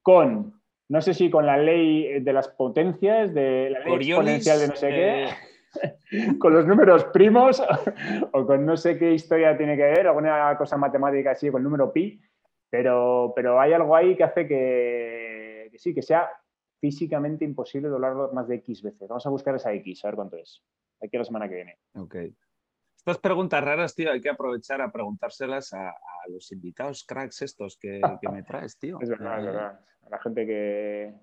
con 0.02 0.64
no 0.90 1.02
sé 1.02 1.14
si 1.14 1.30
con 1.30 1.46
la 1.46 1.58
ley 1.58 2.20
de 2.22 2.34
las 2.34 2.48
potencias, 2.50 3.34
de 3.34 3.70
la 3.72 3.80
ley 3.80 3.96
exponencial 3.96 4.60
de 4.60 4.68
no 4.68 4.76
sé 4.76 4.90
qué, 4.90 5.24
eh. 5.24 6.38
con 6.40 6.54
los 6.54 6.68
números 6.68 7.06
primos 7.06 7.64
o 8.32 8.46
con 8.46 8.66
no 8.66 8.78
sé 8.78 8.98
qué 8.98 9.14
historia 9.14 9.58
tiene 9.58 9.76
que 9.76 9.84
ver, 9.84 10.08
alguna 10.08 10.56
cosa 10.58 10.78
matemática 10.78 11.32
así 11.32 11.50
con 11.50 11.62
el 11.62 11.64
número 11.64 11.92
pi, 11.92 12.20
pero, 12.74 13.34
pero 13.36 13.62
hay 13.62 13.72
algo 13.72 13.96
ahí 13.96 14.18
que 14.18 14.24
hace 14.24 14.48
que, 14.48 15.70
sí, 15.78 15.94
que 15.94 16.02
sea 16.02 16.28
físicamente 16.80 17.46
imposible 17.46 17.88
doblarlo 17.88 18.32
más 18.34 18.48
de 18.48 18.56
X 18.56 18.82
veces. 18.82 19.08
Vamos 19.08 19.24
a 19.28 19.30
buscar 19.30 19.54
esa 19.54 19.72
X, 19.74 20.04
a 20.04 20.08
ver 20.08 20.16
cuánto 20.16 20.38
es. 20.38 20.64
Aquí 21.00 21.16
la 21.16 21.24
semana 21.24 21.48
que 21.48 21.54
viene. 21.54 21.78
Ok. 21.94 22.16
Estas 22.98 23.20
preguntas 23.20 23.64
raras, 23.64 23.94
tío, 23.94 24.12
hay 24.12 24.22
que 24.22 24.32
aprovechar 24.32 24.82
a 24.82 24.92
preguntárselas 24.92 25.72
a, 25.74 25.94
los 26.30 26.52
invitados 26.52 27.06
cracks 27.08 27.44
estos 27.44 27.78
que, 27.78 28.02
me 28.32 28.42
traes, 28.42 28.80
tío. 28.80 28.98
Es 29.02 29.08
verdad, 29.08 29.38
es 29.38 29.46
verdad 29.46 29.80
a 30.08 30.10
la 30.10 30.18
gente 30.18 30.44
que, 30.48 31.14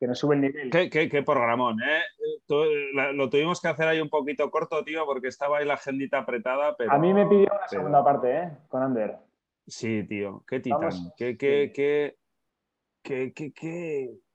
que 0.00 0.06
nos 0.08 0.18
sube 0.18 0.34
el 0.34 0.40
nivel. 0.40 0.68
Qué, 0.68 0.90
qué, 0.90 1.22
programón, 1.22 1.78
¿eh? 1.80 2.02
lo 3.14 3.30
tuvimos 3.30 3.60
que 3.60 3.68
hacer 3.68 3.86
ahí 3.86 4.00
un 4.00 4.10
poquito 4.10 4.50
corto, 4.50 4.82
tío, 4.82 5.06
porque 5.06 5.28
estaba 5.28 5.58
ahí 5.58 5.64
la 5.64 5.74
agendita 5.74 6.18
apretada, 6.18 6.76
pero... 6.76 6.90
A 6.90 6.98
mí 6.98 7.14
me 7.14 7.24
pidió 7.24 7.52
una 7.56 7.68
segunda 7.68 8.02
parte, 8.02 8.36
¿eh? 8.36 8.50
Con 8.66 8.82
Ander. 8.82 9.16
Sí, 9.66 10.04
tío, 10.06 10.44
qué 10.46 10.60
titán, 10.60 10.90
qué, 11.16 11.36
qué, 11.38 11.72
qué, 11.74 12.16
qué, 13.02 13.32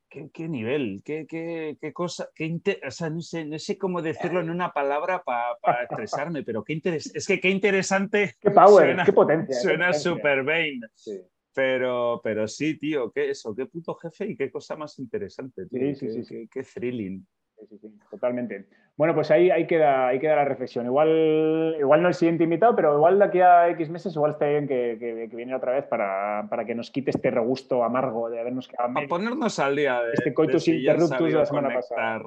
qué, 0.09 0.29
qué, 0.31 0.49
nivel, 0.49 1.01
qué, 1.05 1.27
qué, 1.27 1.77
qué 1.79 1.93
cosa, 1.93 2.29
qué 2.33 2.59
o 2.85 2.91
sea, 2.91 3.09
no 3.09 3.21
sé, 3.21 3.45
no 3.45 3.59
sé 3.59 3.77
cómo 3.77 4.01
decirlo 4.01 4.41
en 4.41 4.49
una 4.49 4.71
palabra 4.71 5.23
para 5.23 5.83
expresarme, 5.83 6.43
pero 6.43 6.63
qué 6.63 6.73
interes 6.73 7.15
es 7.15 7.27
que 7.27 7.39
qué 7.39 7.49
interesante. 7.49 8.35
Qué 8.39 8.51
power, 8.51 8.97
qué 9.05 9.13
potencia. 9.13 9.55
Suena 9.55 9.93
súper 9.93 10.43
vain. 10.43 10.81
Sí. 10.95 11.21
Pero, 11.53 12.21
pero 12.23 12.47
sí, 12.47 12.79
tío, 12.79 13.11
qué 13.11 13.31
eso, 13.31 13.53
qué 13.55 13.65
puto 13.65 13.93
jefe 13.95 14.27
y 14.27 14.37
qué 14.37 14.51
cosa 14.51 14.75
más 14.75 14.97
interesante, 14.99 15.65
tío. 15.67 15.95
Sí, 15.95 16.09
sí, 16.09 16.23
sí, 16.23 16.47
qué, 16.51 16.63
thrilling. 16.63 17.25
Sí, 17.67 17.77
sí, 17.77 17.99
totalmente. 18.09 18.67
Bueno, 18.99 19.15
pues 19.15 19.31
ahí, 19.31 19.49
ahí, 19.49 19.65
queda, 19.65 20.09
ahí 20.09 20.19
queda 20.19 20.35
la 20.35 20.43
reflexión. 20.43 20.85
Igual, 20.85 21.77
igual 21.79 22.01
no 22.01 22.09
el 22.09 22.13
siguiente 22.13 22.43
invitado, 22.43 22.75
pero 22.75 22.97
igual 22.97 23.17
de 23.17 23.23
aquí 23.23 23.39
a 23.39 23.69
X 23.69 23.89
meses, 23.89 24.13
igual 24.13 24.31
está 24.31 24.45
bien 24.45 24.67
que, 24.67 24.97
que, 24.99 25.33
viene 25.37 25.55
otra 25.55 25.71
vez 25.71 25.85
para, 25.85 26.45
para, 26.49 26.65
que 26.65 26.75
nos 26.75 26.91
quite 26.91 27.11
este 27.11 27.31
regusto 27.31 27.81
amargo 27.81 28.29
de 28.29 28.41
habernos 28.41 28.67
quedado. 28.67 28.93
Para 28.93 29.07
ponernos 29.07 29.57
al 29.57 29.77
día 29.77 30.01
de 30.01 30.11
este 30.11 30.33
coitus 30.33 30.67
interruptus 30.67 31.31
de 31.31 31.39
la 31.39 31.45
semana 31.45 31.73
pasada. 31.73 32.21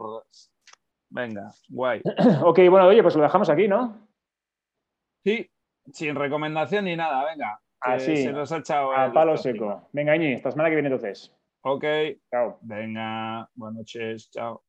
Venga, 1.10 1.52
guay. 1.68 2.00
ok, 2.42 2.60
bueno, 2.70 2.86
oye, 2.86 3.02
pues 3.02 3.16
lo 3.16 3.22
dejamos 3.22 3.50
aquí, 3.50 3.68
¿no? 3.68 4.08
Sí, 5.26 5.46
sin 5.92 6.14
recomendación 6.14 6.86
ni 6.86 6.96
nada, 6.96 7.22
venga. 7.26 7.60
Así. 7.80 8.16
Se 8.16 8.32
nos 8.32 8.50
ha 8.50 8.56
echado. 8.56 8.96
A 8.96 9.12
palo 9.12 9.36
seco. 9.36 9.90
Venga, 9.92 10.16
Iñi, 10.16 10.32
esta 10.32 10.50
semana 10.50 10.70
que 10.70 10.76
viene 10.76 10.88
entonces. 10.88 11.36
Ok. 11.64 11.84
Chao. 12.30 12.58
Venga, 12.62 13.46
buenas 13.56 13.76
noches. 13.76 14.30
Chao. 14.30 14.62